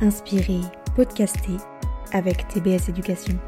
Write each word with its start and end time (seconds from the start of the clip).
inspirer, 0.00 0.60
podcaster 0.96 1.56
avec 2.12 2.46
TBS 2.48 2.88
Éducation. 2.88 3.38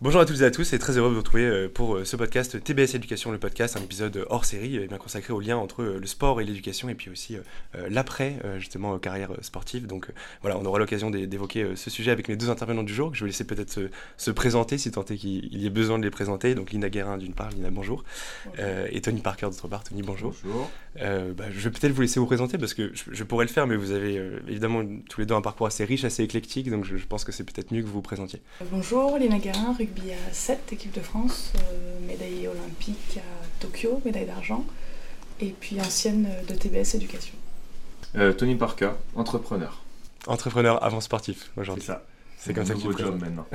Bonjour 0.00 0.20
à 0.20 0.26
toutes 0.26 0.42
et 0.42 0.44
à 0.44 0.52
tous 0.52 0.72
et 0.74 0.78
très 0.78 0.96
heureux 0.96 1.08
de 1.08 1.14
vous 1.14 1.22
retrouver 1.22 1.44
euh, 1.44 1.68
pour 1.68 1.96
euh, 1.96 2.04
ce 2.04 2.14
podcast 2.14 2.62
TBS 2.62 2.94
Éducation, 2.94 3.32
le 3.32 3.38
podcast, 3.38 3.76
un 3.76 3.80
épisode 3.80 4.24
hors 4.30 4.44
série 4.44 4.76
eh 4.76 4.86
bien 4.86 4.96
consacré 4.96 5.32
au 5.32 5.40
lien 5.40 5.56
entre 5.56 5.82
euh, 5.82 5.98
le 5.98 6.06
sport 6.06 6.40
et 6.40 6.44
l'éducation 6.44 6.88
et 6.88 6.94
puis 6.94 7.10
aussi 7.10 7.36
l'après 7.90 8.36
justement 8.58 8.96
carrière 8.98 9.32
sportive. 9.40 9.86
Donc 9.86 10.08
voilà, 10.40 10.56
on 10.56 10.64
aura 10.64 10.78
l'occasion 10.78 11.10
d'évoquer 11.10 11.74
ce 11.74 11.90
sujet 11.90 12.10
avec 12.12 12.28
mes 12.28 12.36
deux 12.36 12.48
intervenants 12.48 12.84
du 12.84 12.94
jour. 12.94 13.14
Je 13.14 13.24
vais 13.24 13.30
laisser 13.30 13.44
peut-être 13.44 13.80
se, 14.16 14.30
présenter 14.30 14.78
si 14.78 14.90
tant 14.90 15.04
est 15.04 15.16
qu'il 15.16 15.56
y 15.56 15.66
ait 15.66 15.70
besoin 15.70 15.98
de 15.98 16.04
les 16.04 16.10
présenter. 16.10 16.54
Donc 16.54 16.70
Lina 16.70 16.88
Guérin 16.88 17.18
d'une 17.18 17.34
part, 17.34 17.50
Lina 17.50 17.70
bonjour, 17.70 18.04
et 18.90 19.00
Tony 19.00 19.20
Parker 19.20 19.46
d'autre 19.46 19.68
part. 19.68 19.84
Tony 19.84 20.02
bonjour. 20.02 20.34
Bonjour. 20.44 20.70
Bah, 20.96 21.44
je 21.50 21.60
vais 21.60 21.70
peut-être 21.70 21.92
vous 21.92 22.02
laisser 22.02 22.20
vous 22.20 22.26
présenter 22.26 22.58
parce 22.58 22.74
que 22.74 22.92
je, 22.94 23.24
pourrais 23.24 23.44
le 23.44 23.50
faire, 23.50 23.66
mais 23.66 23.76
vous 23.76 23.90
avez 23.90 24.14
évidemment 24.48 24.82
tous 25.08 25.20
les 25.20 25.26
deux 25.26 25.34
un 25.34 25.42
parcours 25.42 25.66
assez 25.66 25.84
riche, 25.84 26.04
assez 26.04 26.22
éclectique, 26.22 26.70
donc 26.70 26.84
je, 26.84 26.96
pense 27.06 27.24
que 27.24 27.32
c'est 27.32 27.44
peut-être 27.44 27.72
mieux 27.72 27.82
que 27.82 27.86
vous 27.86 27.94
vous 27.94 28.02
présentiez. 28.02 28.40
Bonjour, 28.70 29.18
Lina 29.18 29.38
Guérin, 29.38 29.74
rugby 29.88 30.12
à 30.12 30.32
7, 30.32 30.72
équipe 30.72 30.94
de 30.94 31.00
France, 31.00 31.52
euh, 31.56 32.06
médaille 32.06 32.46
olympique 32.46 33.18
à 33.18 33.60
Tokyo, 33.60 34.00
médaille 34.04 34.26
d'argent, 34.26 34.64
et 35.40 35.54
puis 35.58 35.80
ancienne 35.80 36.28
de 36.48 36.54
TBS 36.54 36.94
Éducation. 36.94 37.34
Euh, 38.16 38.32
Tony 38.32 38.54
Parker, 38.54 38.90
entrepreneur. 39.14 39.82
Entrepreneur 40.26 40.82
avant 40.82 41.00
sportif 41.00 41.50
aujourd'hui. 41.56 41.84
C'est 41.86 41.92
ça. 41.92 42.04
C'est 42.40 42.54
comme 42.54 42.64
ça 42.64 42.74
que 42.74 42.78
tu 42.78 43.02
job 43.02 43.20
maintenant. 43.20 43.46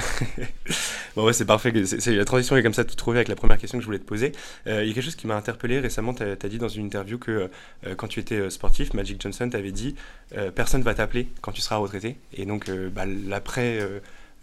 bon 1.16 1.24
ouais, 1.24 1.32
c'est 1.32 1.46
parfait. 1.46 1.72
la 1.72 2.26
transition 2.26 2.58
est 2.58 2.64
comme 2.64 2.74
ça 2.74 2.84
tout 2.84 2.96
trouvé 2.96 3.18
avec 3.18 3.30
la 3.30 3.36
première 3.36 3.58
question 3.58 3.78
que 3.78 3.82
je 3.82 3.86
voulais 3.86 4.00
te 4.00 4.04
poser. 4.04 4.34
Euh, 4.68 4.84
il 4.84 4.90
y 4.90 4.92
a 4.92 4.94
quelque 4.94 5.06
chose 5.06 5.16
qui 5.16 5.26
m'a 5.26 5.38
interpellé 5.38 5.80
récemment. 5.80 6.14
Tu 6.14 6.24
as, 6.24 6.36
dit 6.36 6.58
dans 6.58 6.68
une 6.68 6.88
interview 6.88 7.18
que 7.18 7.50
quand 7.96 8.10
tu 8.10 8.20
étais 8.20 8.50
sportif, 8.50 8.94
Magic 8.94 9.22
Johnson 9.22 9.50
t'avait 9.50 9.72
dit 9.72 9.96
personne 10.54 10.82
va 10.82 10.94
t'appeler 10.94 11.30
quand 11.42 11.54
tu 11.54 11.62
seras 11.62 11.78
retraité. 11.78 12.18
Et 12.34 12.46
donc 12.46 12.70
bah, 12.70 13.06
l'après 13.06 13.80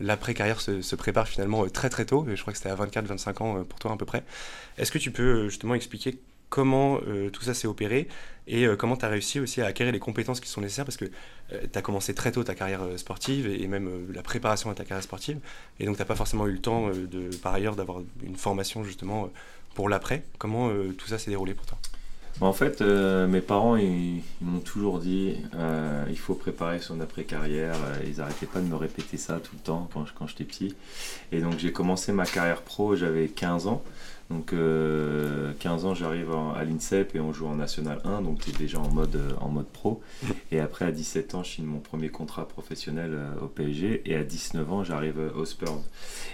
l'après-carrière 0.01 0.61
se, 0.61 0.97
prépare 0.97 1.29
finalement 1.29 1.65
euh, 1.65 1.69
très 1.69 1.91
très 1.91 2.05
tôt, 2.05 2.27
je 2.29 2.41
crois 2.41 2.53
que 2.53 2.59
c'était 2.59 2.71
à 2.71 2.77
24-25 2.77 3.43
ans 3.43 3.59
euh, 3.59 3.65
pour 3.65 3.79
toi 3.79 3.93
à 3.93 3.97
peu 3.97 4.07
près. 4.07 4.25
Est-ce 4.79 4.91
que 4.91 4.99
tu 4.99 5.11
peux 5.11 5.23
euh, 5.23 5.49
justement 5.49 5.75
expliquer 5.75 6.19
comment 6.49 6.99
tout 7.33 7.43
ça 7.43 7.55
s'est 7.55 7.69
opéré 7.69 8.09
et 8.49 8.67
comment 8.77 8.97
tu 8.97 9.05
as 9.05 9.09
réussi 9.09 9.39
aussi 9.39 9.63
à 9.63 9.67
acquérir 9.67 9.93
les 9.93 10.01
compétences 10.01 10.41
qui 10.41 10.49
sont 10.49 10.61
nécessaires? 10.61 10.85
Parce 10.85 10.97
que 10.97 11.05
tu 11.05 11.79
as 11.79 11.81
commencé 11.81 12.13
très 12.13 12.33
tôt 12.33 12.43
ta 12.43 12.57
carrière 12.57 12.81
sportive 12.97 13.47
et, 13.47 13.69
même 13.69 14.13
la 14.13 14.23
préparation 14.23 14.69
à 14.69 14.75
ta 14.75 14.85
carrière 14.85 15.05
sportive 15.05 15.39
et 15.79 15.85
donc 15.87 15.95
tu 15.95 16.03
n'as 16.03 16.07
pas 16.07 16.17
forcément 16.17 16.49
eu 16.49 16.53
le 16.55 16.59
temps 16.59 16.89
de 16.91 17.31
par 17.37 17.55
ailleurs 17.55 17.77
d'avoir 17.77 17.99
une 18.25 18.35
formation 18.35 18.83
justement 18.83 19.31
pour 19.77 19.89
l'après. 19.89 20.25
Comment 20.39 20.73
tout 20.99 21.07
ça 21.07 21.21
s'est 21.21 21.31
déroulé 21.31 21.55
pour 21.55 21.67
toi? 21.67 21.79
En 22.41 22.53
fait, 22.53 22.81
euh, 22.81 23.27
mes 23.27 23.41
parents, 23.41 23.77
ils, 23.77 24.23
m'ont 24.41 24.61
toujours 24.61 24.99
dit 24.99 25.37
euh, 25.55 26.05
il 26.09 26.19
faut 26.19 26.35
préparer 26.35 26.79
son 26.79 27.01
après-carrière. 27.01 27.75
Euh, 27.75 28.05
ils 28.07 28.17
n'arrêtaient 28.17 28.47
pas 28.47 28.61
de 28.61 28.67
me 28.67 28.77
répéter 28.77 29.19
ça 29.19 29.41
tout 29.41 29.55
le 29.55 29.61
temps 29.61 29.89
quand, 29.93 30.07
quand 30.19 30.27
j'étais 30.27 30.45
petit. 30.45 30.75
Et 31.33 31.41
donc, 31.41 31.59
j'ai 31.59 31.73
commencé 31.73 32.13
ma 32.13 32.25
carrière 32.25 32.63
pro, 32.63 32.97
j'avais 32.97 33.29
15 33.29 33.67
ans. 33.67 33.83
Donc 34.31 34.51
15 34.51 34.55
euh, 34.55 35.53
ans, 35.85 35.95
j'arrive 35.95 36.31
à 36.57 36.63
l'INSEP 36.63 37.17
et 37.17 37.21
on 37.21 37.33
joue 37.33 37.49
en 37.49 37.57
National 37.57 38.01
1, 38.05 38.23
donc 38.23 38.39
tu 38.39 38.51
es 38.51 38.53
déjà 38.53 38.79
en 38.79 38.89
mode, 38.89 39.17
euh, 39.17 39.33
en 39.41 39.49
mode 39.49 39.67
pro. 39.67 40.01
Et 40.53 40.61
après, 40.61 40.85
à 40.85 40.93
17 40.93 41.35
ans, 41.35 41.43
je 41.43 41.51
signe 41.51 41.65
mon 41.65 41.81
premier 41.81 42.11
contrat 42.11 42.47
professionnel 42.47 43.11
euh, 43.13 43.45
au 43.45 43.49
PSG. 43.49 44.03
Et 44.07 44.15
à 44.15 44.23
19 44.23 44.73
ans, 44.73 44.85
j'arrive 44.85 45.19
au 45.37 45.45
Spurs. 45.45 45.83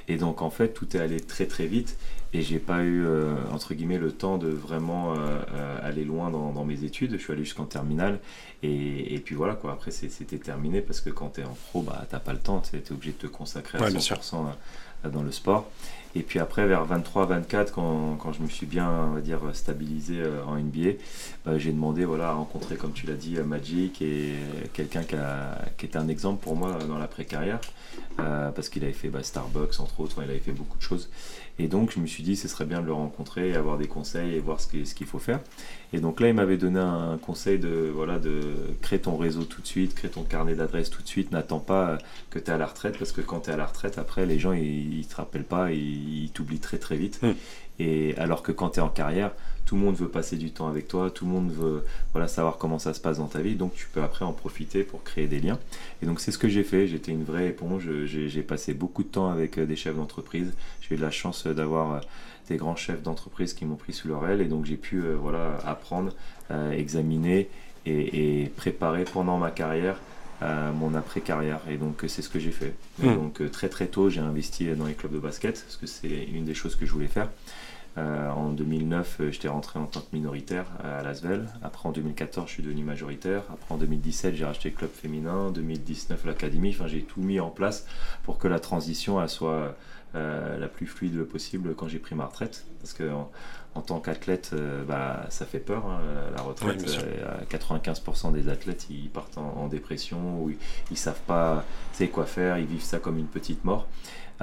Et 0.08 0.18
donc 0.18 0.42
en 0.42 0.50
fait, 0.50 0.74
tout 0.74 0.94
est 0.94 1.00
allé 1.00 1.20
très 1.20 1.46
très 1.46 1.66
vite. 1.66 1.96
Et 2.34 2.42
j'ai 2.42 2.58
pas 2.58 2.84
eu, 2.84 3.06
entre 3.50 3.72
guillemets, 3.72 3.96
le 3.96 4.12
temps 4.12 4.36
de 4.36 4.48
vraiment 4.48 5.14
aller 5.82 6.04
loin 6.04 6.30
dans, 6.30 6.64
mes 6.64 6.84
études. 6.84 7.12
Je 7.12 7.16
suis 7.16 7.32
allé 7.32 7.44
jusqu'en 7.44 7.64
terminale. 7.64 8.18
Et, 8.62 9.22
puis 9.24 9.34
voilà, 9.34 9.54
quoi. 9.54 9.72
Après, 9.72 9.90
c'était 9.90 10.36
terminé 10.36 10.82
parce 10.82 11.00
que 11.00 11.08
quand 11.08 11.34
tu 11.34 11.40
es 11.40 11.44
en 11.44 11.56
pro, 11.68 11.80
bah, 11.80 12.04
t'as 12.10 12.18
pas 12.18 12.34
le 12.34 12.40
temps. 12.40 12.60
Tu 12.60 12.76
es 12.76 12.92
obligé 12.92 13.12
de 13.12 13.18
te 13.18 13.26
consacrer 13.26 13.78
à 13.78 13.88
100% 13.88 14.44
dans 15.04 15.22
le 15.22 15.32
sport. 15.32 15.70
Et 16.16 16.22
puis 16.22 16.38
après, 16.38 16.66
vers 16.66 16.86
23-24, 16.86 17.72
quand, 17.72 18.16
quand, 18.16 18.32
je 18.32 18.40
me 18.40 18.48
suis 18.48 18.64
bien, 18.64 18.90
on 18.90 19.14
va 19.14 19.20
dire, 19.20 19.40
stabilisé 19.52 20.14
euh, 20.18 20.42
en 20.46 20.56
NBA, 20.56 21.58
j'ai 21.58 21.72
demandé 21.72 22.06
voilà, 22.06 22.30
à 22.30 22.32
rencontrer, 22.32 22.76
comme 22.76 22.92
tu 22.92 23.06
l'as 23.06 23.14
dit, 23.14 23.36
euh, 23.36 23.44
Magic 23.44 24.00
et 24.00 24.32
quelqu'un 24.72 25.02
qui, 25.02 25.14
qui 25.76 25.84
était 25.84 25.98
un 25.98 26.08
exemple 26.08 26.42
pour 26.42 26.56
moi 26.56 26.78
dans 26.88 26.96
l'après-carrière, 26.96 27.60
euh, 28.18 28.50
parce 28.50 28.70
qu'il 28.70 28.82
avait 28.84 28.94
fait 28.94 29.10
bah, 29.10 29.22
Starbucks, 29.22 29.78
entre 29.78 30.00
autres, 30.00 30.22
il 30.24 30.30
avait 30.30 30.38
fait 30.38 30.52
beaucoup 30.52 30.78
de 30.78 30.82
choses. 30.82 31.10
Et 31.58 31.68
donc, 31.68 31.90
je 31.90 32.00
me 32.00 32.06
suis 32.06 32.22
dit, 32.22 32.36
ce 32.36 32.48
serait 32.48 32.66
bien 32.66 32.80
de 32.82 32.86
le 32.86 32.92
rencontrer, 32.92 33.54
avoir 33.54 33.78
des 33.78 33.86
conseils 33.86 34.34
et 34.34 34.40
voir 34.40 34.60
ce 34.60 34.66
qu'il 34.68 35.06
faut 35.06 35.18
faire. 35.18 35.40
Et 35.92 36.00
donc 36.00 36.20
là, 36.20 36.28
il 36.28 36.34
m'avait 36.34 36.58
donné 36.58 36.80
un 36.80 37.18
conseil 37.18 37.58
de, 37.58 37.90
voilà, 37.94 38.18
de 38.18 38.40
créer 38.82 38.98
ton 38.98 39.16
réseau 39.16 39.44
tout 39.44 39.62
de 39.62 39.66
suite, 39.66 39.94
créer 39.94 40.10
ton 40.10 40.22
carnet 40.22 40.54
d'adresses 40.54 40.90
tout 40.90 41.02
de 41.02 41.08
suite, 41.08 41.32
n'attends 41.32 41.60
pas 41.60 41.96
que 42.28 42.38
tu 42.38 42.50
es 42.50 42.50
à 42.50 42.58
la 42.58 42.66
retraite, 42.66 42.98
parce 42.98 43.12
que 43.12 43.22
quand 43.22 43.40
tu 43.40 43.50
es 43.50 43.52
à 43.54 43.56
la 43.56 43.66
retraite, 43.66 43.96
après, 43.96 44.26
les 44.26 44.38
gens, 44.38 44.52
ils 44.52 44.98
ne 44.98 45.02
te 45.02 45.16
rappellent 45.16 45.44
pas, 45.44 45.72
ils 45.72 46.30
t'oublient 46.34 46.60
très 46.60 46.78
très 46.78 46.96
vite. 46.96 47.20
Hmm. 47.22 47.32
Et 47.78 48.14
alors 48.18 48.42
que 48.42 48.52
quand 48.52 48.70
tu 48.70 48.80
es 48.80 48.82
en 48.82 48.88
carrière, 48.88 49.32
tout 49.66 49.74
le 49.74 49.82
monde 49.82 49.96
veut 49.96 50.08
passer 50.08 50.36
du 50.36 50.52
temps 50.52 50.68
avec 50.68 50.88
toi, 50.88 51.10
tout 51.10 51.26
le 51.26 51.32
monde 51.32 51.50
veut 51.50 51.84
voilà, 52.12 52.28
savoir 52.28 52.56
comment 52.56 52.78
ça 52.78 52.94
se 52.94 53.00
passe 53.00 53.18
dans 53.18 53.26
ta 53.26 53.40
vie, 53.40 53.56
donc 53.56 53.74
tu 53.74 53.88
peux 53.92 54.02
après 54.02 54.24
en 54.24 54.32
profiter 54.32 54.84
pour 54.84 55.02
créer 55.02 55.26
des 55.26 55.40
liens. 55.40 55.58
Et 56.00 56.06
donc 56.06 56.20
c'est 56.20 56.30
ce 56.30 56.38
que 56.38 56.48
j'ai 56.48 56.62
fait, 56.62 56.86
j'étais 56.86 57.10
une 57.10 57.24
vraie 57.24 57.48
éponge, 57.48 57.88
j'ai 58.04 58.42
passé 58.42 58.72
beaucoup 58.72 59.02
de 59.02 59.08
temps 59.08 59.28
avec 59.28 59.58
euh, 59.58 59.66
des 59.66 59.76
chefs 59.76 59.96
d'entreprise, 59.96 60.54
j'ai 60.80 60.94
eu 60.94 60.98
la 60.98 61.10
chance 61.10 61.46
d'avoir 61.48 61.94
euh, 61.94 62.00
des 62.48 62.56
grands 62.56 62.76
chefs 62.76 63.02
d'entreprise 63.02 63.54
qui 63.54 63.64
m'ont 63.64 63.74
pris 63.74 63.92
sous 63.92 64.06
leur 64.06 64.26
aile 64.28 64.40
et 64.40 64.46
donc 64.46 64.64
j'ai 64.66 64.76
pu 64.76 65.02
euh, 65.02 65.16
voilà, 65.20 65.58
apprendre, 65.66 66.12
examiner 66.72 67.48
et, 67.86 68.52
préparer 68.54 69.02
pendant 69.02 69.36
ma 69.36 69.50
carrière 69.50 69.98
mon 70.42 70.94
après-carrière. 70.94 71.60
Et 71.68 71.76
donc, 71.76 72.04
c'est 72.06 72.22
ce 72.22 72.28
que 72.28 72.38
j'ai 72.38 72.52
fait. 72.52 72.74
Et 73.02 73.06
hmm. 73.06 73.14
donc, 73.16 73.50
très 73.50 73.68
très 73.68 73.86
tôt, 73.86 74.10
j'ai 74.10 74.20
investi 74.20 74.68
dans 74.76 74.84
les 74.84 74.92
clubs 74.94 75.12
de 75.12 75.18
basket, 75.18 75.60
parce 75.60 75.76
que 75.76 75.86
c'est 75.86 76.24
une 76.32 76.44
des 76.44 76.54
choses 76.54 76.76
que 76.76 76.86
je 76.86 76.92
voulais 76.92 77.08
faire. 77.08 77.28
Euh, 77.98 78.30
en 78.30 78.50
2009, 78.50 79.16
euh, 79.20 79.30
j'étais 79.30 79.48
rentré 79.48 79.78
en 79.78 79.86
tant 79.86 80.00
que 80.00 80.14
minoritaire 80.14 80.66
à 80.84 81.02
Lasvel. 81.02 81.48
Après, 81.62 81.88
en 81.88 81.92
2014, 81.92 82.46
je 82.46 82.52
suis 82.52 82.62
devenu 82.62 82.84
majoritaire. 82.84 83.42
Après, 83.50 83.74
en 83.74 83.78
2017, 83.78 84.34
j'ai 84.34 84.44
racheté 84.44 84.68
le 84.68 84.76
club 84.76 84.90
féminin. 84.90 85.34
En 85.34 85.50
2019, 85.50 86.26
l'académie. 86.26 86.70
Enfin, 86.70 86.88
j'ai 86.88 87.02
tout 87.02 87.22
mis 87.22 87.40
en 87.40 87.48
place 87.48 87.86
pour 88.22 88.38
que 88.38 88.48
la 88.48 88.60
transition 88.60 89.26
soit 89.28 89.74
euh, 90.14 90.58
la 90.58 90.68
plus 90.68 90.86
fluide 90.86 91.24
possible 91.24 91.74
quand 91.74 91.88
j'ai 91.88 91.98
pris 91.98 92.14
ma 92.14 92.26
retraite. 92.26 92.66
Parce 92.80 92.92
que 92.92 93.10
en, 93.74 93.80
tant 93.80 94.00
qu'athlète, 94.00 94.54
bah, 94.86 95.26
ça 95.28 95.44
fait 95.44 95.58
peur, 95.58 95.86
hein, 95.86 96.00
la 96.34 96.42
retraite. 96.42 96.82
95% 97.50 98.32
des 98.32 98.48
athlètes, 98.48 98.86
ils 98.88 99.10
partent 99.10 99.36
en, 99.36 99.68
dépression 99.68 100.42
ou 100.42 100.50
ils, 100.50 100.56
ne 100.90 100.96
savent 100.96 101.20
pas 101.26 101.64
quoi 102.12 102.24
faire, 102.24 102.58
ils 102.58 102.66
vivent 102.66 102.82
ça 102.82 102.98
comme 102.98 103.18
une 103.18 103.26
petite 103.26 103.64
mort. 103.64 103.86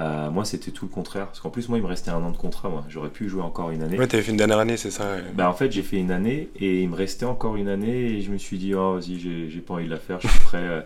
Euh, 0.00 0.30
moi, 0.30 0.44
c'était 0.44 0.70
tout 0.70 0.86
le 0.86 0.90
contraire. 0.90 1.26
Parce 1.26 1.40
qu'en 1.40 1.50
plus, 1.50 1.68
moi, 1.68 1.78
il 1.78 1.82
me 1.82 1.86
restait 1.86 2.10
un 2.10 2.22
an 2.22 2.30
de 2.30 2.36
contrat. 2.36 2.68
Moi, 2.68 2.84
j'aurais 2.88 3.10
pu 3.10 3.28
jouer 3.28 3.42
encore 3.42 3.70
une 3.70 3.82
année. 3.82 3.98
Ouais, 3.98 4.06
t'avais 4.06 4.22
fait 4.22 4.32
une 4.32 4.36
dernière 4.36 4.58
année, 4.58 4.76
c'est 4.76 4.90
ça 4.90 5.16
bah, 5.34 5.48
En 5.48 5.54
fait, 5.54 5.70
j'ai 5.70 5.82
fait 5.82 5.98
une 5.98 6.10
année 6.10 6.48
et 6.56 6.82
il 6.82 6.88
me 6.88 6.96
restait 6.96 7.26
encore 7.26 7.56
une 7.56 7.68
année. 7.68 8.16
Et 8.16 8.20
je 8.20 8.30
me 8.30 8.38
suis 8.38 8.58
dit, 8.58 8.74
oh, 8.74 8.94
vas-y, 8.94 9.18
j'ai 9.50 9.60
pas 9.60 9.74
envie 9.74 9.86
de 9.86 9.90
la 9.90 9.98
faire. 9.98 10.20
Je 10.20 10.28
suis 10.28 10.40
prêt. 10.44 10.62
Euh, 10.62 10.80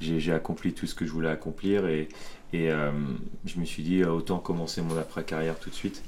j'ai 0.00 0.32
accompli 0.32 0.72
tout 0.72 0.86
ce 0.86 0.94
que 0.94 1.04
je 1.04 1.10
voulais 1.10 1.30
accomplir. 1.30 1.86
Et, 1.86 2.08
et 2.52 2.70
euh, 2.70 2.90
je 3.44 3.58
me 3.58 3.64
suis 3.64 3.82
dit, 3.82 4.04
autant 4.04 4.38
commencer 4.38 4.82
mon 4.82 4.96
après-carrière 4.96 5.58
tout 5.58 5.70
de 5.70 5.74
suite. 5.74 6.02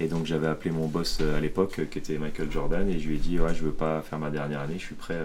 Et 0.00 0.06
donc, 0.08 0.26
j'avais 0.26 0.48
appelé 0.48 0.70
mon 0.70 0.86
boss 0.86 1.20
à 1.20 1.40
l'époque, 1.40 1.80
qui 1.90 1.98
était 1.98 2.18
Michael 2.18 2.50
Jordan. 2.50 2.88
Et 2.90 2.98
je 2.98 3.08
lui 3.08 3.14
ai 3.16 3.18
dit, 3.18 3.38
ouais, 3.38 3.54
je 3.54 3.62
veux 3.62 3.72
pas 3.72 4.02
faire 4.02 4.18
ma 4.18 4.30
dernière 4.30 4.60
année. 4.60 4.74
Je 4.78 4.84
suis 4.84 4.94
prêt 4.94 5.24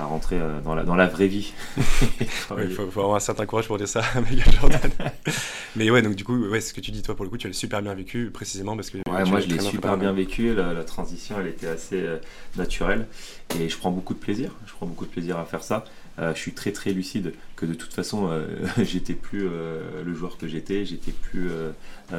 à 0.00 0.04
rentrer 0.04 0.38
euh, 0.40 0.60
dans 0.60 0.74
la, 0.74 0.82
dans 0.82 0.96
la 0.96 1.06
vraie 1.06 1.26
vie. 1.26 1.52
il 2.20 2.26
faut, 2.26 2.82
avoir 2.82 3.14
un 3.14 3.20
certain 3.20 3.46
courage 3.46 3.66
pour 3.66 3.78
dire 3.78 3.88
ça 3.88 4.02
à 4.14 4.20
Michael 4.20 4.54
Jordan. 4.60 4.90
Mais 5.76 5.90
ouais, 5.90 6.02
donc 6.02 6.14
du 6.14 6.24
coup, 6.24 6.36
ouais, 6.48 6.60
ce 6.60 6.72
que 6.72 6.80
tu 6.80 6.90
dis, 6.90 7.02
toi, 7.02 7.14
pour 7.14 7.24
le 7.24 7.30
coup, 7.30 7.36
tu 7.36 7.46
l'as 7.46 7.54
super 7.54 7.82
bien 7.82 7.94
vécu, 7.94 8.30
précisément 8.30 8.76
parce 8.76 8.90
que. 8.90 8.98
Ouais, 9.08 9.24
moi, 9.24 9.40
je 9.40 9.48
l'ai 9.48 9.60
super 9.60 9.96
bien 9.96 10.12
vécu. 10.12 10.54
La, 10.54 10.82
transition, 10.84 11.36
elle 11.38 11.48
était 11.48 11.68
assez 11.68 12.00
euh, 12.00 12.16
naturelle. 12.56 13.06
Et 13.58 13.68
je 13.68 13.76
prends 13.76 13.90
beaucoup 13.90 14.14
de 14.14 14.18
plaisir. 14.18 14.52
Je 14.66 14.72
prends 14.72 14.86
beaucoup 14.86 15.04
de 15.04 15.10
plaisir 15.10 15.38
à 15.38 15.44
faire 15.44 15.62
ça. 15.62 15.84
Euh, 16.18 16.34
je 16.34 16.40
suis 16.40 16.52
très 16.52 16.72
très 16.72 16.92
lucide 16.92 17.32
que 17.56 17.66
de 17.66 17.74
toute 17.74 17.92
façon, 17.92 18.30
j'étais 18.78 19.14
plus 19.14 19.48
le 19.48 20.14
joueur 20.14 20.38
que 20.38 20.48
j'étais. 20.48 20.84
J'étais 20.84 21.12
plus 21.12 21.50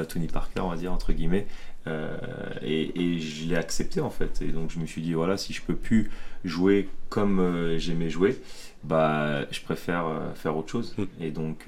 Tony 0.09 0.27
Parker, 0.27 0.61
on 0.61 0.69
va 0.69 0.75
dire, 0.75 0.93
entre 0.93 1.13
guillemets. 1.13 1.47
Euh, 1.87 2.15
et, 2.61 3.19
je 3.19 3.45
l'ai 3.45 3.55
accepté 3.55 4.01
en 4.01 4.09
fait. 4.09 4.41
Et 4.41 4.49
donc 4.49 4.71
je 4.71 4.79
me 4.79 4.85
suis 4.85 5.01
dit 5.01 5.13
voilà, 5.13 5.37
si 5.37 5.53
je 5.53 5.61
peux 5.61 5.75
plus 5.75 6.11
jouer 6.43 6.89
comme 7.09 7.39
euh, 7.39 7.77
j'aimais 7.77 8.09
jouer, 8.09 8.39
bah 8.83 9.45
je 9.51 9.61
préfère 9.61 10.05
euh, 10.07 10.33
faire 10.33 10.55
autre 10.57 10.69
chose. 10.69 10.95
Mm. 10.97 11.03
Et 11.21 11.31
donc 11.31 11.65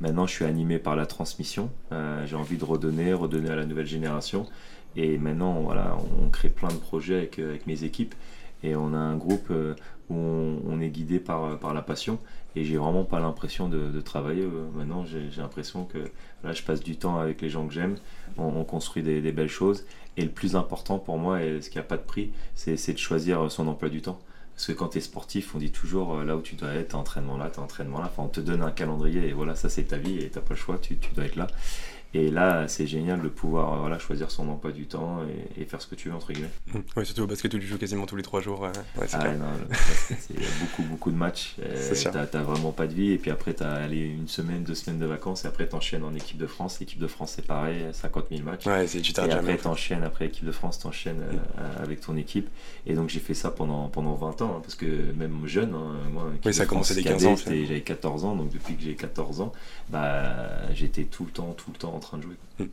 maintenant 0.00 0.26
je 0.26 0.32
suis 0.32 0.44
animé 0.44 0.78
par 0.78 0.96
la 0.96 1.06
transmission. 1.06 1.70
J'ai 2.26 2.36
envie 2.36 2.56
de 2.56 2.64
redonner, 2.64 3.12
redonner 3.12 3.50
à 3.50 3.56
la 3.56 3.64
nouvelle 3.64 3.86
génération. 3.86 4.46
Et 4.96 5.18
maintenant 5.18 5.60
voilà, 5.60 5.96
on 6.22 6.28
crée 6.28 6.48
plein 6.48 6.68
de 6.68 6.78
projets 6.78 7.16
avec, 7.16 7.38
avec 7.38 7.66
mes 7.66 7.84
équipes. 7.84 8.14
Et 8.64 8.74
on 8.74 8.92
a 8.92 8.98
un 8.98 9.16
groupe 9.16 9.52
où 10.10 10.14
on, 10.14 10.80
est 10.80 10.88
guidé 10.88 11.18
par, 11.18 11.58
la 11.74 11.82
passion. 11.82 12.18
Et 12.56 12.64
j'ai 12.64 12.76
vraiment 12.76 13.04
pas 13.04 13.20
l'impression 13.20 13.68
de, 13.68 14.00
travailler. 14.00 14.46
Maintenant, 14.74 15.04
j'ai 15.04 15.28
l'impression 15.40 15.84
que 15.84 15.98
là, 16.44 16.52
je 16.52 16.62
passe 16.62 16.82
du 16.82 16.96
temps 16.96 17.18
avec 17.18 17.40
les 17.42 17.50
gens 17.50 17.66
que 17.66 17.74
j'aime. 17.74 17.96
On, 18.36 18.64
construit 18.64 19.02
des, 19.02 19.32
belles 19.32 19.48
choses. 19.48 19.84
Et 20.16 20.22
le 20.22 20.30
plus 20.30 20.56
important 20.56 20.98
pour 20.98 21.18
moi, 21.18 21.42
et 21.42 21.60
ce 21.60 21.70
qui 21.70 21.78
n'a 21.78 21.84
pas 21.84 21.96
de 21.96 22.02
prix, 22.02 22.32
c'est 22.54 22.92
de 22.92 22.98
choisir 22.98 23.50
son 23.50 23.68
emploi 23.68 23.88
du 23.88 24.02
temps. 24.02 24.18
Parce 24.58 24.66
que 24.66 24.72
quand 24.72 24.88
tu 24.88 24.98
es 24.98 25.00
sportif, 25.00 25.54
on 25.54 25.58
dit 25.58 25.70
toujours 25.70 26.16
euh, 26.16 26.24
là 26.24 26.36
où 26.36 26.40
tu 26.40 26.56
dois 26.56 26.72
être, 26.72 26.96
entraînement 26.96 27.36
là, 27.36 27.48
entraînement 27.58 28.00
là. 28.00 28.06
Enfin, 28.06 28.24
on 28.24 28.28
te 28.28 28.40
donne 28.40 28.60
un 28.60 28.72
calendrier 28.72 29.28
et 29.28 29.32
voilà, 29.32 29.54
ça 29.54 29.68
c'est 29.68 29.84
ta 29.84 29.98
vie 29.98 30.18
et 30.18 30.30
t'as 30.30 30.40
pas 30.40 30.54
le 30.54 30.56
choix, 30.56 30.78
tu, 30.78 30.96
tu 30.96 31.14
dois 31.14 31.26
être 31.26 31.36
là. 31.36 31.46
Et 32.14 32.30
là, 32.30 32.66
c'est 32.68 32.86
génial 32.86 33.20
de 33.20 33.28
pouvoir 33.28 33.74
euh, 33.74 33.78
voilà, 33.80 33.98
choisir 33.98 34.30
son 34.30 34.48
emploi 34.48 34.72
du 34.72 34.86
temps 34.86 35.18
et, 35.56 35.60
et, 35.60 35.64
faire 35.66 35.82
ce 35.82 35.86
que 35.86 35.94
tu 35.94 36.08
veux, 36.08 36.14
entre 36.14 36.32
guillemets. 36.32 36.48
Mmh. 36.72 36.78
Oui, 36.96 37.04
surtout 37.04 37.22
au 37.22 37.26
basket 37.26 37.52
où 37.52 37.58
tu 37.58 37.66
joues 37.66 37.76
quasiment 37.76 38.06
tous 38.06 38.16
les 38.16 38.22
trois 38.22 38.40
jours. 38.40 38.64
Euh, 38.64 38.72
ouais, 38.98 39.06
ah, 39.12 39.18
clair. 39.18 39.36
non, 39.36 39.44
il 40.30 40.40
y 40.40 40.44
a 40.44 40.48
beaucoup, 40.60 40.82
beaucoup 40.84 41.10
de 41.10 41.16
matchs. 41.16 41.56
T'as 42.32 42.42
vraiment 42.42 42.72
pas 42.72 42.86
de 42.86 42.94
vie. 42.94 43.12
Et 43.12 43.18
puis 43.18 43.30
après, 43.30 43.52
tu 43.52 43.62
as 43.62 43.86
une 43.88 44.26
semaine, 44.26 44.62
deux 44.64 44.74
semaines 44.74 44.98
de 44.98 45.04
vacances. 45.04 45.44
Et 45.44 45.48
après, 45.48 45.68
tu 45.68 45.74
enchaînes 45.74 46.02
en 46.02 46.14
équipe 46.14 46.38
de 46.38 46.46
France. 46.46 46.80
L'équipe 46.80 46.98
de 46.98 47.06
France, 47.06 47.34
c'est 47.36 47.46
pareil, 47.46 47.84
50 47.92 48.26
000 48.30 48.42
matchs. 48.42 48.64
Ouais, 48.66 48.86
tu 48.86 48.98
et 48.98 49.32
après, 49.32 49.58
tu 49.58 49.66
enchaînes, 49.66 50.02
après 50.02 50.26
équipe 50.26 50.46
de 50.46 50.52
France, 50.52 50.78
tu 50.78 50.86
enchaînes 50.86 51.18
mmh. 51.18 51.82
avec 51.82 52.00
ton 52.00 52.16
équipe. 52.16 52.48
Et 52.86 52.94
donc, 52.94 53.10
j'ai 53.10 53.20
fait 53.20 53.34
ça 53.34 53.50
pendant, 53.50 53.88
pendant 53.88 54.14
20 54.14 54.40
ans. 54.42 54.54
Hein, 54.56 54.60
parce 54.62 54.76
que 54.76 54.86
même 55.14 55.46
jeune, 55.46 55.74
hein, 55.74 55.94
moi, 56.10 56.32
oui, 56.42 56.54
ça 56.54 56.62
a 56.62 56.66
commencé 56.66 56.94
dès 56.94 57.02
15 57.02 57.26
ans. 57.26 57.36
J'avais 57.36 57.82
14 57.82 58.24
ans. 58.24 58.34
Donc, 58.34 58.50
depuis 58.50 58.76
que 58.76 58.82
j'ai 58.82 58.94
14 58.94 59.42
ans, 59.42 59.52
bah, 59.90 60.72
j'étais 60.72 61.04
tout 61.04 61.26
le 61.26 61.30
temps, 61.30 61.54
tout 61.56 61.70
le 61.70 61.78
temps 61.78 61.97
en 61.98 62.00
train 62.00 62.18
de 62.18 62.22
jouer. 62.22 62.36
Mmh. 62.58 62.64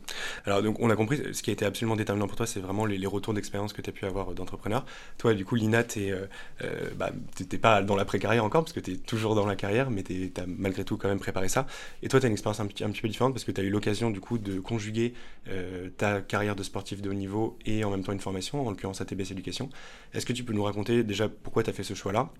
Alors, 0.46 0.62
donc, 0.62 0.80
on 0.80 0.90
a 0.90 0.96
compris, 0.96 1.20
ce 1.32 1.42
qui 1.42 1.50
a 1.50 1.52
été 1.52 1.64
absolument 1.64 1.96
déterminant 1.96 2.26
pour 2.26 2.36
toi, 2.36 2.46
c'est 2.46 2.60
vraiment 2.60 2.86
les, 2.86 3.06
retours 3.06 3.34
d'expérience 3.34 3.72
que 3.72 3.82
tu 3.82 3.90
as 3.90 3.92
pu 3.92 4.06
avoir 4.06 4.32
d'entrepreneur. 4.34 4.84
Toi, 5.18 5.34
du 5.34 5.44
coup, 5.44 5.54
Lina, 5.54 5.84
tu 5.84 6.10
euh, 6.10 6.26
euh, 6.62 6.90
bah, 6.96 7.10
pas 7.60 7.82
dans 7.82 7.96
l'après-carrière 7.96 8.44
encore, 8.44 8.62
parce 8.64 8.72
que 8.72 8.80
tu 8.80 8.92
es 8.92 8.96
toujours 8.96 9.34
dans 9.34 9.46
la 9.46 9.56
carrière, 9.56 9.90
mais 9.90 10.02
tu 10.02 10.32
as 10.36 10.46
malgré 10.46 10.84
tout 10.84 10.96
quand 10.96 11.08
même 11.08 11.20
préparé 11.20 11.48
ça. 11.48 11.66
Et 12.02 12.08
toi, 12.08 12.20
tu 12.20 12.26
as 12.26 12.28
une 12.28 12.32
expérience 12.32 12.60
un, 12.60 12.66
petit, 12.66 12.84
peu 13.00 13.08
différente, 13.08 13.32
parce 13.34 13.44
que 13.44 13.52
tu 13.52 13.60
as 13.60 13.64
eu 13.64 13.70
l'occasion, 13.70 14.10
du 14.10 14.20
coup, 14.20 14.38
de 14.38 14.58
conjuguer 14.60 15.14
euh, 15.48 15.90
ta 15.96 16.20
carrière 16.20 16.56
de 16.56 16.62
sportif 16.62 17.02
de 17.02 17.10
haut 17.10 17.14
niveau 17.14 17.58
et 17.66 17.84
en 17.84 17.90
même 17.90 18.02
temps 18.02 18.12
une 18.12 18.20
formation, 18.20 18.66
en 18.66 18.70
l'occurrence 18.70 19.00
ATBS 19.00 19.30
Éducation. 19.30 19.68
Est-ce 20.14 20.26
que 20.26 20.32
tu 20.32 20.44
peux 20.44 20.52
nous 20.52 20.64
raconter 20.64 21.04
déjà 21.04 21.28
pourquoi 21.28 21.62
tu 21.62 21.70
as 21.70 21.72
fait 21.72 21.84
ce 21.84 21.94
choix-là? 21.94 22.30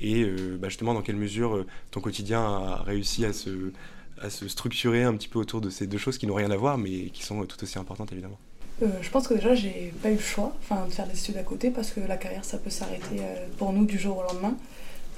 Et 0.00 0.22
euh, 0.22 0.58
bah, 0.60 0.68
justement 0.68 0.94
dans 0.94 1.02
quelle 1.02 1.16
mesure 1.16 1.56
euh, 1.56 1.66
ton 1.90 2.00
quotidien 2.00 2.40
a 2.40 2.82
réussi 2.82 3.24
à 3.24 3.32
se 3.32 3.72
à 4.20 4.30
se 4.30 4.48
structurer 4.48 5.02
un 5.02 5.14
petit 5.14 5.28
peu 5.28 5.38
autour 5.38 5.60
de 5.60 5.70
ces 5.70 5.86
deux 5.86 5.98
choses 5.98 6.18
qui 6.18 6.26
n'ont 6.26 6.34
rien 6.34 6.50
à 6.50 6.56
voir, 6.56 6.78
mais 6.78 7.10
qui 7.10 7.22
sont 7.22 7.44
tout 7.44 7.62
aussi 7.62 7.78
importantes 7.78 8.12
évidemment 8.12 8.38
euh, 8.82 8.86
Je 9.02 9.10
pense 9.10 9.28
que 9.28 9.34
déjà, 9.34 9.54
j'ai 9.54 9.92
pas 10.02 10.10
eu 10.10 10.14
le 10.14 10.20
choix 10.20 10.56
de 10.70 10.92
faire 10.92 11.06
des 11.06 11.18
études 11.18 11.36
à 11.36 11.42
côté 11.42 11.70
parce 11.70 11.90
que 11.90 12.00
la 12.00 12.16
carrière, 12.16 12.44
ça 12.44 12.58
peut 12.58 12.70
s'arrêter 12.70 13.20
euh, 13.20 13.46
pour 13.58 13.72
nous 13.72 13.84
du 13.84 13.98
jour 13.98 14.18
au 14.18 14.22
lendemain. 14.22 14.56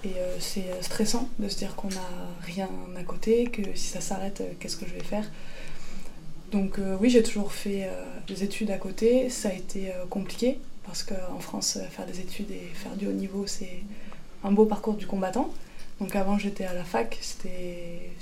Et 0.05 0.11
euh, 0.17 0.37
c'est 0.39 0.67
stressant 0.81 1.29
de 1.39 1.49
se 1.49 1.59
dire 1.59 1.75
qu'on 1.75 1.89
n'a 1.89 2.09
rien 2.43 2.69
à 2.97 3.03
côté, 3.03 3.47
que 3.47 3.63
si 3.75 3.89
ça 3.89 4.01
s'arrête, 4.01 4.43
qu'est-ce 4.61 4.77
que 4.77 4.87
je 4.87 4.95
vais 4.95 5.03
faire 5.03 5.25
Donc 6.53 6.79
oui, 7.01 7.11
j'ai 7.11 7.23
toujours 7.23 7.53
fait 7.53 7.89
des 8.29 8.45
études 8.45 8.71
à 8.71 8.79
côté. 8.79 9.29
Ça 9.29 9.49
a 9.49 9.53
été 9.53 9.93
compliqué 10.09 10.59
parce 10.85 11.03
qu'en 11.03 11.41
France, 11.41 11.79
faire 11.91 12.07
des 12.07 12.21
études 12.21 12.51
et 12.53 12.71
faire 12.75 12.95
du 12.95 13.09
haut 13.09 13.13
niveau, 13.13 13.49
c'est 13.49 13.83
un 14.45 14.53
beau 14.53 14.67
parcours 14.67 14.95
du 14.95 15.09
combattant. 15.09 15.53
Donc 16.01 16.15
avant, 16.15 16.39
j'étais 16.39 16.65
à 16.65 16.75
la 16.75 16.85
fac, 16.85 17.19
c'était 17.21 18.13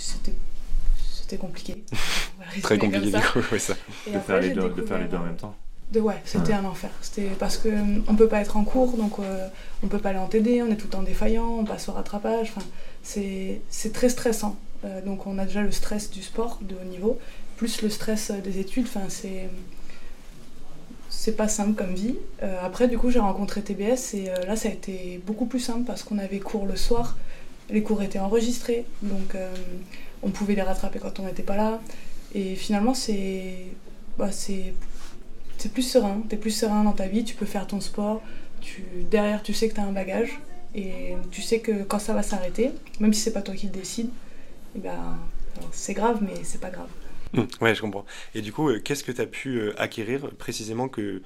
c'était 1.27 1.41
compliqué. 1.41 1.85
Très 2.63 2.79
compliqué 2.79 3.11
du 3.11 3.13
coup, 3.13 3.41
ouais, 3.53 3.59
ça. 3.59 3.75
Et 4.07 4.13
de, 4.13 4.19
faire 4.21 4.41
les 4.41 4.51
deux, 4.51 4.69
de 4.69 4.83
faire 4.83 4.99
les 4.99 5.07
deux 5.07 5.17
en 5.17 5.25
même 5.25 5.37
temps. 5.37 5.55
De, 5.91 6.01
ouais, 6.01 6.21
c'était 6.25 6.53
un 6.53 6.65
enfer. 6.65 6.91
C'était 7.01 7.31
parce 7.39 7.59
que 7.59 7.69
hum, 7.69 8.05
on 8.09 8.15
peut 8.15 8.29
pas 8.29 8.41
être 8.41 8.57
en 8.57 8.65
cours, 8.65 8.97
donc 8.97 9.19
euh, 9.19 9.49
on 9.83 9.89
peut 9.89 9.99
pas 9.99 10.11
aller 10.11 10.19
en 10.19 10.27
TD, 10.27 10.63
on 10.63 10.71
est 10.71 10.77
tout 10.77 10.87
le 10.87 10.93
temps 10.93 11.03
défaillant, 11.03 11.49
on 11.61 11.65
passe 11.65 11.89
au 11.89 11.93
rattrapage. 11.93 12.53
Enfin, 12.57 12.67
c'est 13.03 13.93
très 13.93 14.09
stressant. 14.09 14.57
Euh, 14.85 15.01
donc 15.03 15.27
on 15.27 15.39
a 15.39 15.45
déjà 15.45 15.63
le 15.63 15.73
stress 15.73 16.11
du 16.11 16.23
sport 16.23 16.59
de 16.63 16.75
haut 16.75 16.89
niveau, 16.89 17.19
plus 17.57 17.83
le 17.83 17.91
stress 17.91 18.31
des 18.31 18.59
études. 18.59 18.87
Enfin, 18.87 19.07
c'est 19.09 19.49
c'est 21.17 21.33
pas 21.33 21.49
simple 21.49 21.73
comme 21.73 21.95
vie. 21.95 22.15
Euh, 22.43 22.57
après, 22.63 22.87
du 22.87 22.99
coup, 22.99 23.11
j'ai 23.11 23.19
rencontré 23.19 23.63
TBS 23.63 24.15
et 24.15 24.29
euh, 24.29 24.47
là, 24.47 24.55
ça 24.55 24.69
a 24.69 24.73
été 24.73 25.21
beaucoup 25.27 25.47
plus 25.47 25.59
simple 25.59 25.85
parce 25.85 26.03
qu'on 26.03 26.19
avait 26.19 26.39
cours 26.39 26.67
le 26.67 26.77
soir, 26.77 27.17
les 27.71 27.83
cours 27.83 28.03
étaient 28.03 28.19
enregistrés, 28.19 28.85
donc 29.03 29.35
euh, 29.35 29.53
on 30.23 30.31
pouvait 30.31 30.55
les 30.55 30.63
rattraper 30.63 30.99
quand 30.99 31.21
on 31.21 31.27
n'était 31.27 31.43
pas 31.43 31.57
là. 31.57 31.81
Et 32.35 32.55
finalement, 32.55 32.95
c'est 32.95 33.67
bah, 34.19 34.31
plus 35.73 35.83
serein. 35.83 36.23
Tu 36.29 36.35
es 36.35 36.39
plus 36.39 36.51
serein 36.51 36.85
dans 36.85 36.93
ta 36.93 37.07
vie, 37.07 37.25
tu 37.25 37.35
peux 37.35 37.47
faire 37.47 37.67
ton 37.67 37.81
sport. 37.81 38.23
Tu, 38.61 38.85
derrière, 39.11 39.43
tu 39.43 39.55
sais 39.55 39.69
que 39.69 39.75
tu 39.75 39.81
as 39.81 39.85
un 39.85 39.93
bagage. 39.93 40.39
Et 40.75 41.15
tu 41.31 41.41
sais 41.41 41.61
que 41.61 41.85
quand 41.85 41.99
ça 41.99 42.13
va 42.13 42.23
s'arrêter, 42.23 42.71
même 43.01 43.15
si 43.15 43.23
c'est 43.23 43.33
pas 43.33 43.43
toi 43.43 43.55
qui 43.55 43.67
le 43.67 43.73
décide, 43.73 44.11
eh 44.77 44.79
ben, 44.79 45.17
c'est 45.73 45.95
grave, 45.95 46.19
mais 46.21 46.45
c'est 46.45 46.61
pas 46.61 46.71
grave. 46.71 46.89
Mmh, 47.33 47.43
ouais, 47.63 47.75
je 47.75 47.81
comprends. 47.81 48.05
Et 48.35 48.43
du 48.43 48.53
coup, 48.53 48.71
qu'est-ce 48.85 49.03
que 49.03 49.13
tu 49.13 49.21
as 49.21 49.27
pu 49.27 49.73
acquérir 49.79 50.31
précisément 50.37 50.89
que. 50.89 51.23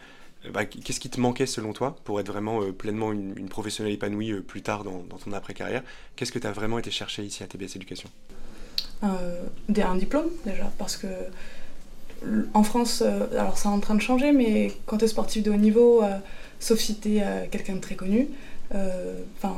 Bah, 0.52 0.64
qu'est-ce 0.64 1.00
qui 1.00 1.10
te 1.10 1.20
manquait 1.20 1.46
selon 1.46 1.72
toi 1.74 1.96
pour 2.04 2.18
être 2.18 2.28
vraiment 2.28 2.72
pleinement 2.72 3.12
une, 3.12 3.34
une, 3.36 3.50
professionnelle 3.50 3.92
épanouie 3.92 4.40
plus 4.40 4.62
tard 4.62 4.84
dans, 4.84 5.02
dans 5.08 5.18
ton 5.18 5.32
après-carrière? 5.32 5.82
Qu'est-ce 6.16 6.32
que 6.32 6.38
tu 6.38 6.46
as 6.46 6.52
vraiment 6.52 6.78
été 6.78 6.90
chercher 6.90 7.22
ici 7.24 7.42
à 7.42 7.46
TBS 7.46 7.76
Éducation? 7.76 8.08
Euh, 9.02 9.44
un 9.82 9.96
diplôme 9.96 10.28
déjà, 10.44 10.70
parce 10.78 10.96
que 10.96 11.06
en 12.52 12.62
France, 12.62 13.02
euh, 13.04 13.26
alors 13.32 13.56
c'est 13.56 13.68
en 13.68 13.80
train 13.80 13.94
de 13.94 14.02
changer, 14.02 14.32
mais 14.32 14.72
quand 14.84 14.98
tu 14.98 15.06
es 15.06 15.08
sportif 15.08 15.42
de 15.42 15.50
haut 15.50 15.56
niveau, 15.56 16.02
euh, 16.02 16.18
sauf 16.58 16.78
si 16.78 16.96
tu 16.96 17.16
es 17.16 17.48
quelqu'un 17.50 17.76
de 17.76 17.80
très 17.80 17.94
connu, 17.94 18.28
enfin 18.72 19.56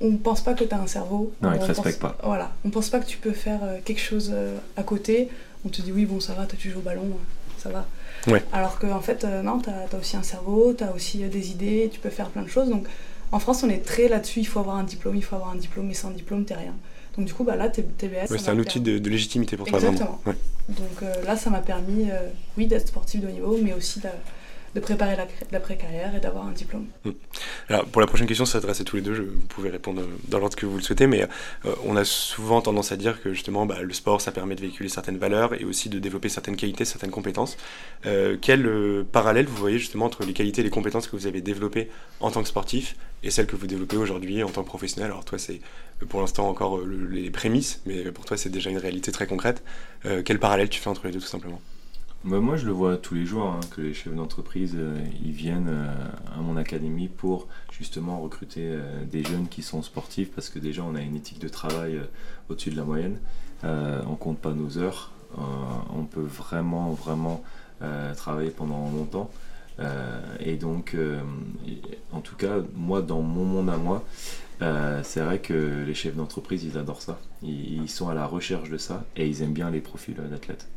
on 0.00 0.16
pense 0.16 0.42
pas 0.42 0.54
que 0.54 0.64
tu 0.64 0.74
as 0.74 0.80
un 0.80 0.86
cerveau. 0.86 1.32
Non, 1.42 1.52
ils 1.52 1.58
te 1.58 1.64
respectent 1.64 2.00
pas. 2.00 2.16
Voilà, 2.24 2.50
on 2.64 2.70
pense 2.70 2.88
pas 2.88 2.98
que 2.98 3.06
tu 3.06 3.18
peux 3.18 3.32
faire 3.32 3.60
quelque 3.84 4.00
chose 4.00 4.34
à 4.76 4.82
côté. 4.82 5.28
On 5.64 5.68
te 5.68 5.82
dit 5.82 5.92
oui, 5.92 6.06
bon, 6.06 6.18
ça 6.18 6.32
va, 6.32 6.46
toi 6.46 6.58
tu 6.58 6.70
joues 6.70 6.78
au 6.78 6.82
ballon, 6.82 7.06
ça 7.58 7.68
va. 7.68 7.86
Ouais. 8.26 8.42
Alors 8.52 8.78
qu'en 8.78 8.92
en 8.92 9.00
fait, 9.00 9.24
non, 9.24 9.58
tu 9.58 9.70
as, 9.70 9.98
aussi 9.98 10.16
un 10.16 10.22
cerveau, 10.22 10.74
tu 10.74 10.84
as 10.84 10.92
aussi 10.92 11.18
des 11.18 11.50
idées, 11.50 11.90
tu 11.92 12.00
peux 12.00 12.10
faire 12.10 12.30
plein 12.30 12.42
de 12.42 12.48
choses. 12.48 12.68
Donc 12.68 12.86
en 13.32 13.38
France, 13.38 13.62
on 13.64 13.70
est 13.70 13.84
très 13.84 14.08
là-dessus, 14.08 14.40
il 14.40 14.46
faut 14.46 14.60
avoir 14.60 14.76
un 14.76 14.84
diplôme, 14.84 15.16
il 15.16 15.24
faut 15.24 15.36
avoir 15.36 15.50
un 15.50 15.56
diplôme, 15.56 15.86
mais 15.86 15.94
sans 15.94 16.10
diplôme, 16.10 16.44
t'es 16.44 16.54
rien. 16.54 16.74
Donc 17.16 17.26
du 17.26 17.34
coup, 17.34 17.44
bah, 17.44 17.56
là. 17.56 17.70
Ouais, 17.70 18.38
c'est 18.38 18.48
un 18.48 18.58
outil 18.58 18.80
de, 18.80 18.98
de, 18.98 19.10
légitimité 19.10 19.56
pour 19.56 19.66
toi, 19.66 19.78
Exactement. 19.78 20.20
Ouais. 20.26 20.34
Donc 20.68 21.02
euh, 21.02 21.12
là, 21.24 21.36
ça 21.36 21.50
m'a 21.50 21.60
permis, 21.60 22.10
euh, 22.10 22.28
oui, 22.56 22.66
d'être 22.66 22.88
sportif 22.88 23.20
de 23.20 23.26
haut 23.26 23.30
niveau, 23.30 23.58
mais 23.62 23.72
aussi 23.72 24.00
de, 24.74 24.80
préparer 24.80 25.16
l'après-carrière 25.50 26.14
et 26.14 26.20
d'avoir 26.20 26.46
un 26.46 26.52
diplôme. 26.52 26.86
Mmh. 27.04 27.10
Alors, 27.68 27.84
pour 27.86 28.00
la 28.00 28.06
prochaine 28.06 28.26
question, 28.26 28.44
ça 28.44 28.52
s'adresse 28.52 28.80
à 28.80 28.84
tous 28.84 28.96
les 28.96 29.02
deux, 29.02 29.14
vous 29.14 29.46
pouvez 29.48 29.70
répondre 29.70 30.02
dans 30.28 30.38
l'ordre 30.38 30.56
que 30.56 30.66
vous 30.66 30.76
le 30.76 30.82
souhaitez, 30.82 31.06
mais 31.06 31.22
euh, 31.64 31.74
on 31.84 31.96
a 31.96 32.04
souvent 32.04 32.60
tendance 32.60 32.92
à 32.92 32.96
dire 32.96 33.22
que 33.22 33.32
justement, 33.32 33.66
bah, 33.66 33.82
le 33.82 33.92
sport, 33.92 34.20
ça 34.20 34.32
permet 34.32 34.54
de 34.54 34.60
véhiculer 34.60 34.88
certaines 34.88 35.18
valeurs 35.18 35.54
et 35.60 35.64
aussi 35.64 35.88
de 35.88 35.98
développer 35.98 36.28
certaines 36.28 36.56
qualités, 36.56 36.84
certaines 36.84 37.10
compétences. 37.10 37.56
Euh, 38.06 38.36
quel 38.40 38.66
euh, 38.66 39.04
parallèle 39.10 39.46
vous 39.46 39.56
voyez 39.56 39.78
justement 39.78 40.06
entre 40.06 40.24
les 40.24 40.32
qualités 40.32 40.60
et 40.60 40.64
les 40.64 40.70
compétences 40.70 41.06
que 41.06 41.16
vous 41.16 41.26
avez 41.26 41.40
développées 41.40 41.88
en 42.20 42.30
tant 42.30 42.42
que 42.42 42.48
sportif 42.48 42.96
et 43.22 43.30
celles 43.30 43.46
que 43.46 43.56
vous 43.56 43.66
développez 43.66 43.96
aujourd'hui 43.96 44.42
en 44.42 44.50
tant 44.50 44.62
que 44.62 44.68
professionnel? 44.68 45.10
Alors 45.10 45.24
toi, 45.24 45.38
c'est 45.38 45.60
pour 46.08 46.20
l'instant 46.20 46.48
encore 46.48 46.78
le, 46.78 47.06
les 47.06 47.30
prémices, 47.30 47.80
mais 47.86 48.10
pour 48.10 48.24
toi, 48.24 48.36
c'est 48.36 48.50
déjà 48.50 48.70
une 48.70 48.78
réalité 48.78 49.12
très 49.12 49.26
concrète. 49.26 49.62
quel 50.24 50.38
parallèle 50.38 50.68
tu 50.68 50.80
fais 50.80 50.88
entre 50.88 51.06
les 51.06 51.12
deux 51.12 51.20
tout 51.20 51.26
simplement? 51.26 51.60
Bah, 52.24 52.38
moi, 52.38 52.54
je 52.56 52.66
le 52.66 52.72
vois 52.72 52.96
tous 52.98 53.14
les 53.14 53.26
jours, 53.26 53.46
hein, 53.46 53.60
que 53.72 53.80
les 53.80 53.94
chefs 53.94 54.14
d'entreprise, 54.14 54.74
euh, 54.76 54.96
ils 55.24 55.32
viennent 55.32 55.68
euh, 55.68 55.92
à 56.36 56.40
mon 56.40 56.56
académie 56.56 57.08
pour 57.08 57.48
justement 57.72 58.20
recruter 58.20 58.60
euh, 58.64 59.04
des 59.04 59.24
jeunes 59.24 59.48
qui 59.48 59.62
sont 59.62 59.82
sportifs, 59.82 60.30
parce 60.30 60.48
que 60.48 60.60
déjà, 60.60 60.84
on 60.84 60.94
a 60.94 61.00
une 61.00 61.16
éthique 61.16 61.40
de 61.40 61.48
travail 61.48 62.00
au-dessus 62.48 62.70
de 62.70 62.76
la 62.76 62.84
moyenne. 62.84 63.18
on 63.64 64.14
compte 64.14 64.38
pas 64.38 64.52
nos 64.52 64.78
heures. 64.78 65.10
on 65.36 66.04
peut 66.04 66.20
vraiment, 66.20 66.90
vraiment 66.90 67.42
travailler 68.16 68.50
pendant 68.50 68.90
longtemps. 68.90 69.30
et 70.40 70.56
donc, 70.56 70.96
en 72.12 72.20
tout 72.20 72.36
cas, 72.36 72.56
moi, 72.74 73.02
dans 73.02 73.22
mon 73.22 73.44
monde 73.44 73.70
à 73.70 73.76
moi, 73.76 74.04
c'est 75.02 75.20
vrai 75.20 75.40
que 75.40 75.84
les 75.86 75.94
chefs 75.94 76.16
d'entreprise, 76.16 76.64
ils 76.64 76.78
adorent 76.78 77.02
ça. 77.02 77.18
ils 77.42 77.88
sont 77.88 78.08
à 78.08 78.14
la 78.14 78.26
recherche 78.26 78.70
de 78.70 78.78
ça 78.78 79.04
et 79.16 79.26
ils 79.28 79.42
aiment 79.42 79.54
bien 79.54 79.70
les 79.70 79.80
profils 79.80 80.14
d'athlètes. 80.14 80.68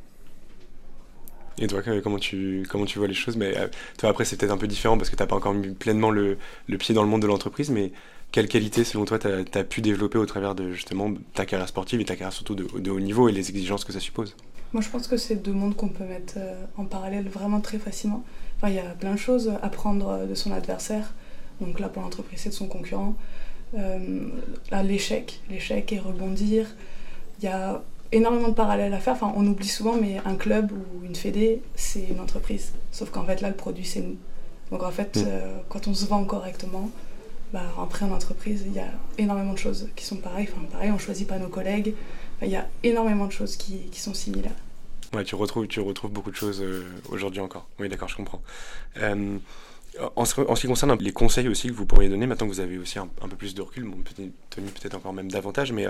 Et 1.60 1.68
toi, 1.68 1.82
comment 2.04 2.20
tu, 2.20 2.66
comment 2.70 2.86
tu 2.86 3.00
vois 3.00 3.08
les 3.08 3.14
choses? 3.14 3.38
Mais 3.38 3.58
euh, 3.58 3.68
toi, 3.98 4.10
après, 4.10 4.26
c'est 4.26 4.36
peut-être 4.38 4.52
un 4.52 4.58
peu 4.58 4.68
différent 4.68 4.98
parce 4.98 5.10
que 5.10 5.16
tu 5.16 5.24
n'as 5.24 5.28
pas 5.28 5.36
encore 5.36 5.54
mis 5.54 5.70
pleinement 5.70 6.12
le, 6.12 6.38
le, 6.68 6.78
pied 6.78 6.94
dans 6.94 7.04
le 7.04 7.10
monde 7.10 7.22
de 7.22 7.28
l'entreprise, 7.28 7.70
mais 7.70 7.92
quelle 8.32 8.48
qualité, 8.48 8.84
selon 8.84 9.06
toi, 9.06 9.20
tu 9.20 9.28
as, 9.28 9.64
pu 9.64 9.82
développer 9.82 10.18
au 10.18 10.26
travers 10.26 10.56
de 10.56 10.74
justement 10.74 11.14
ta 11.34 11.46
carrière 11.46 11.68
sportive 11.68 12.02
et 12.02 12.06
ta 12.06 12.16
carrière 12.16 12.34
surtout 12.34 12.56
de, 12.56 12.68
de 12.80 12.92
haut 12.92 13.00
niveau 13.00 13.30
et 13.30 13.32
les 13.32 13.50
exigences 13.50 13.86
que 13.86 13.94
ça 13.94 14.00
suppose? 14.00 14.36
Moi, 14.74 14.82
je 14.82 14.90
pense 14.90 15.08
que 15.08 15.16
c'est 15.16 15.36
deux 15.36 15.54
mondes 15.54 15.76
qu'on 15.76 15.88
peut 15.88 16.04
mettre 16.04 16.34
euh, 16.38 16.66
en 16.76 16.86
parallèle 16.86 17.30
vraiment 17.30 17.62
très 17.62 17.78
facilement. 17.78 18.26
Enfin, 18.58 18.70
il 18.70 18.76
y 18.76 18.80
a 18.80 18.84
plein 18.84 19.14
de 19.14 19.20
choses 19.20 19.50
à 19.50 19.66
apprendre 19.66 20.28
de 20.28 20.36
son 20.36 20.52
adversaire. 20.52 21.14
Donc 21.62 21.80
là, 21.80 21.88
pour 21.88 22.02
l'entreprise, 22.02 22.40
c'est 22.42 22.50
de 22.50 22.54
son 22.54 22.68
concurrent. 22.68 23.16
Euh, 23.78 24.28
l'échec, 24.84 25.42
l'échec 25.50 25.92
et 25.92 26.00
rebondir. 26.00 26.68
Il 27.40 27.46
y 27.46 27.48
a 27.48 27.84
énormément 28.12 28.50
de 28.50 28.54
parallèles 28.54 28.94
à 28.94 29.00
faire. 29.00 29.14
Enfin, 29.14 29.34
on 29.36 29.46
oublie 29.46 29.68
souvent, 29.68 29.96
mais 30.00 30.22
un 30.26 30.36
club 30.36 30.72
ou 30.72 31.06
une 31.06 31.16
fédé, 31.16 31.62
c'est 31.76 32.06
une 32.10 32.20
entreprise. 32.20 32.74
Sauf 32.92 33.10
qu'en 33.10 33.26
fait, 33.26 33.42
là, 33.42 33.50
le 33.50 33.56
produit, 33.56 33.86
c'est 33.86 34.02
nous. 34.02 34.18
Donc 34.72 34.84
en 34.84 34.92
fait, 34.92 35.18
mm. 35.18 35.24
euh, 35.28 35.58
quand 35.70 35.88
on 35.88 35.94
se 35.94 36.06
vend 36.06 36.24
correctement, 36.26 36.90
bah, 37.54 37.64
après 37.82 38.06
en 38.06 38.12
entreprise, 38.12 38.64
il 38.66 38.74
y 38.74 38.80
a 38.80 38.90
énormément 39.18 39.54
de 39.54 39.58
choses 39.58 39.90
qui 39.96 40.06
sont 40.06 40.18
pareilles. 40.18 40.50
Enfin, 40.52 40.66
pareil, 40.72 40.92
on 40.92 40.98
choisit 40.98 41.28
pas 41.28 41.38
nos 41.38 41.48
collègues. 41.48 41.94
Il 42.42 42.50
y 42.50 42.56
a 42.56 42.68
énormément 42.84 43.28
de 43.28 43.32
choses 43.32 43.56
qui, 43.56 43.78
qui, 43.92 44.00
sont 44.00 44.14
similaires. 44.14 44.56
Ouais, 45.14 45.24
tu 45.24 45.36
retrouves, 45.36 45.68
tu 45.68 45.80
retrouves 45.80 46.12
beaucoup 46.12 46.32
de 46.32 46.36
choses 46.36 46.62
euh, 46.62 46.84
aujourd'hui 47.10 47.40
encore. 47.40 47.68
Oui, 47.80 47.88
d'accord, 47.88 48.10
je 48.10 48.18
comprends. 48.18 48.42
Euh, 48.98 49.38
En 50.16 50.26
ce, 50.26 50.62
qui 50.62 50.68
concerne 50.68 50.98
les 51.00 51.14
conseils 51.14 51.48
aussi 51.48 51.70
que 51.70 51.74
vous 51.74 51.86
pourriez 51.86 52.10
donner, 52.10 52.28
maintenant 52.28 52.48
que 52.48 52.52
vous 52.52 52.60
avez 52.60 52.78
aussi 52.78 53.00
un, 53.00 53.08
peu 53.08 53.36
plus 53.38 53.56
de 53.56 53.62
recul, 53.62 53.86
bon, 53.86 53.98
Tony 54.50 54.70
peut-être 54.72 54.96
encore 54.96 55.14
même 55.14 55.32
davantage, 55.32 55.72
mais 55.72 55.88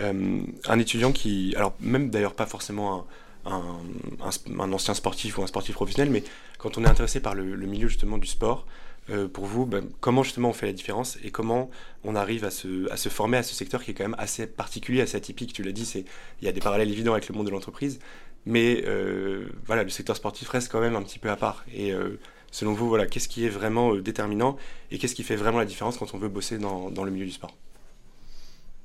euh, 0.00 0.40
un 0.66 0.78
étudiant 0.78 1.12
qui, 1.12 1.54
alors 1.56 1.74
même 1.80 2.10
d'ailleurs 2.10 2.34
pas 2.34 2.46
forcément 2.46 3.06
un, 3.44 4.72
ancien 4.72 4.94
sportif 4.94 5.38
ou 5.38 5.42
un 5.42 5.46
sportif 5.46 5.74
professionnel, 5.74 6.10
mais 6.10 6.24
quand 6.58 6.76
on 6.78 6.84
est 6.84 6.88
intéressé 6.88 7.20
par 7.20 7.34
le, 7.34 7.44
milieu 7.44 7.88
justement 7.88 8.18
du 8.18 8.26
sport, 8.26 8.66
euh, 9.10 9.28
pour 9.28 9.46
vous, 9.46 9.66
ben, 9.66 9.88
comment 10.00 10.24
justement 10.24 10.48
on 10.48 10.52
fait 10.52 10.66
la 10.66 10.72
différence 10.72 11.16
et 11.22 11.30
comment 11.30 11.70
on 12.02 12.16
arrive 12.16 12.44
à 12.44 12.50
se, 12.50 12.88
former 13.08 13.36
à 13.36 13.44
ce 13.44 13.54
secteur 13.54 13.84
qui 13.84 13.92
est 13.92 13.94
quand 13.94 14.04
même 14.04 14.16
assez 14.18 14.48
particulier, 14.48 15.02
assez 15.02 15.16
atypique? 15.16 15.52
Tu 15.52 15.62
l'as 15.62 15.70
dit, 15.70 16.04
il 16.42 16.44
y 16.44 16.48
a 16.48 16.52
des 16.52 16.60
parallèles 16.60 16.90
évidents 16.90 17.12
avec 17.12 17.28
le 17.28 17.34
monde 17.36 17.46
de 17.46 17.52
l'entreprise, 17.52 18.00
mais 18.44 18.82
euh, 18.86 19.46
voilà, 19.66 19.84
le 19.84 19.90
secteur 19.90 20.16
sportif 20.16 20.48
reste 20.48 20.72
quand 20.72 20.80
même 20.80 20.96
un 20.96 21.02
petit 21.02 21.20
peu 21.20 21.30
à 21.30 21.36
part. 21.36 21.64
Et 21.72 21.92
selon 22.56 22.72
vous, 22.72 22.88
voilà, 22.88 23.04
qu'est-ce 23.04 23.28
qui 23.28 23.44
est 23.44 23.50
vraiment 23.50 23.92
euh, 23.92 24.00
déterminant 24.00 24.56
et 24.90 24.96
qu'est-ce 24.96 25.14
qui 25.14 25.24
fait 25.24 25.36
vraiment 25.36 25.58
la 25.58 25.66
différence 25.66 25.98
quand 25.98 26.14
on 26.14 26.18
veut 26.18 26.30
bosser 26.30 26.56
dans, 26.56 26.90
dans 26.90 27.04
le 27.04 27.10
milieu 27.10 27.26
du 27.26 27.32
sport? 27.32 27.52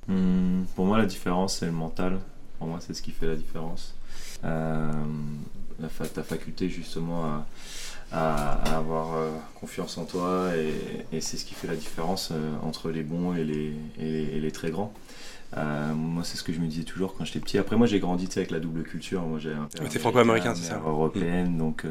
Mmh, 0.08 0.64
Pour 0.76 0.84
moi, 0.84 0.98
la 0.98 1.06
différence, 1.06 1.56
c'est 1.56 1.64
le 1.64 1.72
mental. 1.72 2.20
Pour 2.58 2.68
moi, 2.68 2.80
c'est 2.82 2.92
ce 2.92 3.00
qui 3.00 3.12
fait 3.12 3.26
la 3.26 3.34
différence. 3.34 3.94
Euh, 4.44 4.92
ta 6.14 6.22
faculté 6.22 6.68
justement 6.68 7.44
à 8.12 8.76
avoir 8.76 9.14
euh, 9.14 9.30
confiance 9.58 9.96
en 9.96 10.04
toi 10.04 10.50
et, 10.54 11.20
c'est 11.20 11.38
ce 11.38 11.46
qui 11.46 11.54
fait 11.54 11.66
la 11.66 11.76
différence 11.76 12.30
entre 12.62 12.90
les 12.90 13.02
bons 13.02 13.34
et 13.34 13.44
les 13.44 14.52
très 14.52 14.70
grands. 14.70 14.92
Euh, 15.56 15.94
moi, 15.94 16.24
c'est 16.24 16.36
ce 16.36 16.42
que 16.42 16.52
je 16.52 16.60
me 16.60 16.66
disais 16.66 16.84
toujours 16.84 17.14
quand 17.14 17.24
j'étais 17.24 17.40
petit. 17.40 17.58
Après, 17.58 17.76
moi, 17.76 17.86
j'ai 17.86 18.00
grandi 18.00 18.28
avec 18.36 18.50
la 18.50 18.60
double 18.60 18.82
culture. 18.82 19.22
Moi, 19.22 19.38
j'ai 19.38 19.52
un 19.52 19.68
père 19.74 19.88
T'es 19.88 19.98
franco-américain, 19.98 20.54
c'est 20.54 20.68
ça 20.68 20.82
Européenne, 20.84 21.54
mmh. 21.54 21.58
donc 21.58 21.86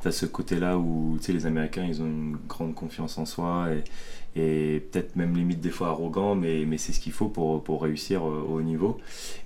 tu 0.00 0.08
as 0.08 0.12
ce 0.12 0.26
côté-là 0.26 0.78
où 0.78 1.18
les 1.28 1.46
Américains, 1.46 1.84
ils 1.84 2.02
ont 2.02 2.06
une 2.06 2.36
grande 2.46 2.74
confiance 2.74 3.18
en 3.18 3.26
soi 3.26 3.68
et, 3.72 3.82
et 4.40 4.80
peut-être 4.80 5.16
même 5.16 5.34
limite 5.34 5.60
des 5.60 5.70
fois 5.70 5.88
arrogant, 5.88 6.34
mais, 6.34 6.64
mais 6.66 6.78
c'est 6.78 6.92
ce 6.92 7.00
qu'il 7.00 7.12
faut 7.12 7.28
pour, 7.28 7.62
pour 7.64 7.82
réussir 7.82 8.22
au 8.22 8.56
haut 8.56 8.62
niveau. 8.62 8.98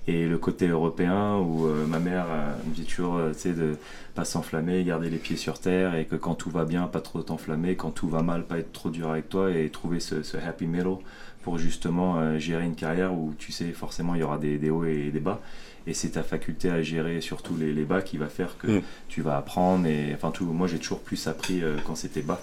Et 0.07 0.27
le 0.27 0.37
côté 0.37 0.67
européen 0.67 1.37
où 1.37 1.65
euh, 1.65 1.85
ma 1.87 1.99
mère 1.99 2.25
euh, 2.29 2.53
me 2.67 2.75
dit 2.75 2.85
toujours 2.85 3.17
euh, 3.17 3.31
de 3.45 3.77
pas 4.13 4.25
s'enflammer, 4.25 4.83
garder 4.83 5.09
les 5.09 5.17
pieds 5.17 5.37
sur 5.37 5.59
terre 5.59 5.95
et 5.95 6.05
que 6.05 6.15
quand 6.15 6.35
tout 6.35 6.51
va 6.51 6.65
bien, 6.65 6.85
pas 6.87 7.01
trop 7.01 7.21
t'enflammer, 7.23 7.75
quand 7.75 7.91
tout 7.91 8.07
va 8.07 8.21
mal, 8.21 8.45
pas 8.45 8.59
être 8.59 8.71
trop 8.71 8.89
dur 8.89 9.09
avec 9.09 9.29
toi 9.29 9.51
et 9.51 9.69
trouver 9.69 9.99
ce, 9.99 10.21
ce 10.21 10.37
happy 10.37 10.67
middle 10.67 10.97
pour 11.43 11.57
justement 11.57 12.17
euh, 12.17 12.39
gérer 12.39 12.63
une 12.63 12.75
carrière 12.75 13.13
où 13.13 13.33
tu 13.37 13.51
sais 13.51 13.71
forcément 13.71 14.15
il 14.15 14.21
y 14.21 14.23
aura 14.23 14.37
des, 14.37 14.57
des 14.57 14.69
hauts 14.69 14.85
et 14.85 15.11
des 15.11 15.19
bas. 15.19 15.41
Et 15.85 15.93
c'est 15.93 16.11
ta 16.11 16.23
faculté 16.23 16.69
à 16.69 16.81
gérer 16.81 17.19
surtout 17.21 17.57
les, 17.57 17.73
les, 17.73 17.83
bas 17.83 18.01
qui 18.01 18.17
va 18.17 18.27
faire 18.27 18.57
que 18.57 18.67
mm. 18.67 18.81
tu 19.09 19.21
vas 19.21 19.37
apprendre 19.37 19.85
et 19.85 20.13
enfin 20.13 20.31
tout 20.31 20.45
moi 20.45 20.67
j'ai 20.67 20.79
toujours 20.79 20.99
plus 20.99 21.27
appris 21.27 21.61
euh, 21.61 21.77
quand 21.85 21.95
c'était 21.95 22.21
bas 22.21 22.41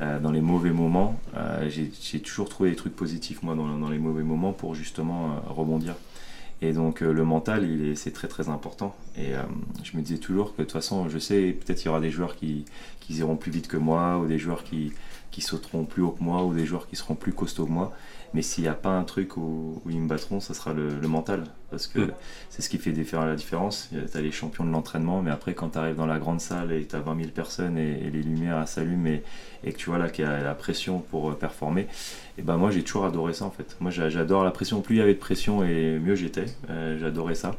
euh, 0.00 0.18
dans 0.18 0.30
les 0.30 0.42
mauvais 0.42 0.70
moments. 0.70 1.18
Euh, 1.36 1.68
j'ai 1.70 2.20
toujours 2.20 2.48
trouvé 2.48 2.70
des 2.70 2.76
trucs 2.76 2.94
positifs 2.94 3.42
moi 3.42 3.54
dans, 3.54 3.78
dans 3.78 3.88
les 3.88 3.98
mauvais 3.98 4.22
moments 4.22 4.52
pour 4.52 4.74
justement 4.74 5.42
rebondir. 5.48 5.94
Et 6.62 6.72
donc 6.72 7.00
le 7.00 7.24
mental 7.24 7.68
c'est 7.94 8.12
très 8.12 8.28
très 8.28 8.48
important. 8.48 8.94
Et 9.18 9.32
je 9.82 9.96
me 9.96 10.02
disais 10.02 10.18
toujours 10.18 10.54
que 10.54 10.62
de 10.62 10.62
toute 10.62 10.72
façon 10.72 11.08
je 11.10 11.18
sais 11.18 11.52
peut-être 11.52 11.82
il 11.82 11.86
y 11.86 11.88
aura 11.88 12.00
des 12.00 12.10
joueurs 12.10 12.36
qui, 12.36 12.64
qui 13.00 13.14
iront 13.16 13.36
plus 13.36 13.50
vite 13.50 13.68
que 13.68 13.76
moi 13.76 14.18
ou 14.18 14.26
des 14.26 14.38
joueurs 14.38 14.64
qui, 14.64 14.92
qui 15.34 15.40
sauteront 15.40 15.84
plus 15.84 16.02
haut 16.02 16.12
que 16.12 16.22
moi 16.22 16.44
ou 16.44 16.54
des 16.54 16.66
joueurs 16.66 16.86
qui 16.86 16.96
seront 16.96 17.14
plus 17.14 17.32
costauds 17.32 17.66
que 17.66 17.72
moi 17.72 17.92
mais 18.34 18.42
s'il 18.42 18.64
n'y 18.64 18.68
a 18.68 18.74
pas 18.74 18.90
un 18.90 19.04
truc 19.04 19.36
où, 19.36 19.80
où, 19.84 19.90
ils 19.90 20.00
me 20.00 20.08
battront, 20.08 20.40
ça 20.40 20.54
sera 20.54 20.72
le, 20.72 20.98
le 20.98 21.08
mental. 21.08 21.44
Parce 21.70 21.86
que 21.86 22.00
mmh. 22.00 22.12
c'est 22.50 22.62
ce 22.62 22.68
qui 22.68 22.78
fait 22.78 22.92
faire 23.04 23.24
la 23.24 23.36
différence. 23.36 23.90
Tu 23.90 24.18
as 24.18 24.20
les 24.20 24.32
champions 24.32 24.64
de 24.64 24.70
l'entraînement, 24.70 25.22
mais 25.22 25.30
après, 25.30 25.54
quand 25.54 25.70
tu 25.70 25.78
arrives 25.78 25.94
dans 25.94 26.06
la 26.06 26.18
grande 26.18 26.40
salle 26.40 26.72
et 26.72 26.84
tu 26.84 26.96
as 26.96 27.00
20 27.00 27.16
000 27.16 27.28
personnes 27.30 27.78
et, 27.78 27.92
et 28.04 28.10
les 28.10 28.22
lumières 28.22 28.66
s'allument 28.66 29.06
et, 29.06 29.22
et, 29.62 29.72
que 29.72 29.78
tu 29.78 29.88
vois 29.88 29.98
là 29.98 30.08
qu'il 30.08 30.24
y 30.24 30.28
a 30.28 30.42
la 30.42 30.54
pression 30.54 30.98
pour 30.98 31.30
euh, 31.30 31.34
performer, 31.34 31.86
et 32.36 32.42
ben 32.42 32.56
moi 32.56 32.72
j'ai 32.72 32.82
toujours 32.82 33.06
adoré 33.06 33.34
ça 33.34 33.44
en 33.44 33.50
fait. 33.50 33.76
Moi 33.80 33.92
j'adore 33.92 34.42
la 34.44 34.50
pression. 34.50 34.80
Plus 34.80 34.96
il 34.96 34.98
y 34.98 35.02
avait 35.02 35.14
de 35.14 35.18
pression 35.18 35.64
et 35.64 35.98
mieux 36.00 36.16
j'étais. 36.16 36.46
Euh, 36.70 36.98
J'adorais 36.98 37.36
ça. 37.36 37.54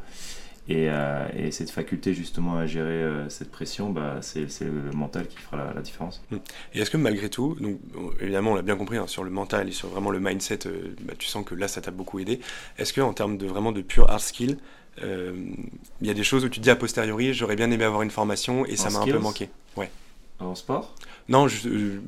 Et, 0.68 0.88
euh, 0.90 1.28
et, 1.38 1.52
cette 1.52 1.70
faculté 1.70 2.16
justement 2.16 2.58
à 2.58 2.66
gérer 2.66 3.04
euh, 3.04 3.30
cette 3.30 3.52
pression, 3.52 3.92
bah, 3.92 4.18
c'est 4.22 4.48
le 4.62 4.92
mental 4.96 5.28
qui 5.28 5.38
fera 5.38 5.58
la, 5.58 5.74
la 5.76 5.82
différence. 5.82 6.24
Mmh. 6.32 6.38
Et 6.74 6.80
est-ce 6.80 6.90
que 6.90 6.98
malgré 6.98 7.30
tout, 7.30 7.56
donc, 7.60 7.80
évidemment 8.20 8.54
on 8.54 8.56
l'a 8.56 8.64
bien 8.64 8.76
compris 8.76 8.98
hein, 8.98 9.06
sur 9.06 9.24
le 9.24 9.30
mental 9.30 9.70
et 9.70 9.72
sur 9.72 9.90
vraiment 9.90 10.10
le 10.10 10.20
mindset, 10.20 10.66
euh, 10.66 10.96
bah, 11.02 11.14
tu 11.20 11.28
sens 11.28 11.46
que 11.46 11.54
là 11.54 11.68
ça 11.68 11.82
t'a 11.82 11.92
beaucoup 11.92 12.18
aidé. 12.18 12.40
Est-ce 12.80 12.94
que 12.94 13.02
en 13.02 13.14
termes 13.14 13.38
de 13.38 13.46
vraiment 13.46 13.72
de 13.72 13.82
pure 13.82 14.10
hard 14.10 14.22
skill, 14.22 14.58
il 15.02 16.08
y 16.08 16.10
a 16.10 16.14
des 16.14 16.24
choses 16.24 16.46
où 16.46 16.50
tu 16.50 16.60
te 16.60 16.64
dis 16.64 16.70
a 16.70 16.76
posteriori, 16.76 17.34
j'aurais 17.34 17.58
bien 17.58 17.70
aimé 17.70 17.84
avoir 17.84 18.02
une 18.02 18.12
formation 18.12 18.66
et 18.66 18.74
en 18.74 18.76
ça 18.78 18.90
m'a 18.90 19.00
un 19.00 19.06
peu 19.06 19.20
manqué? 19.20 19.50
Ouais. 19.76 19.92
En 20.40 20.56
sport? 20.56 20.96
Non, 21.28 21.48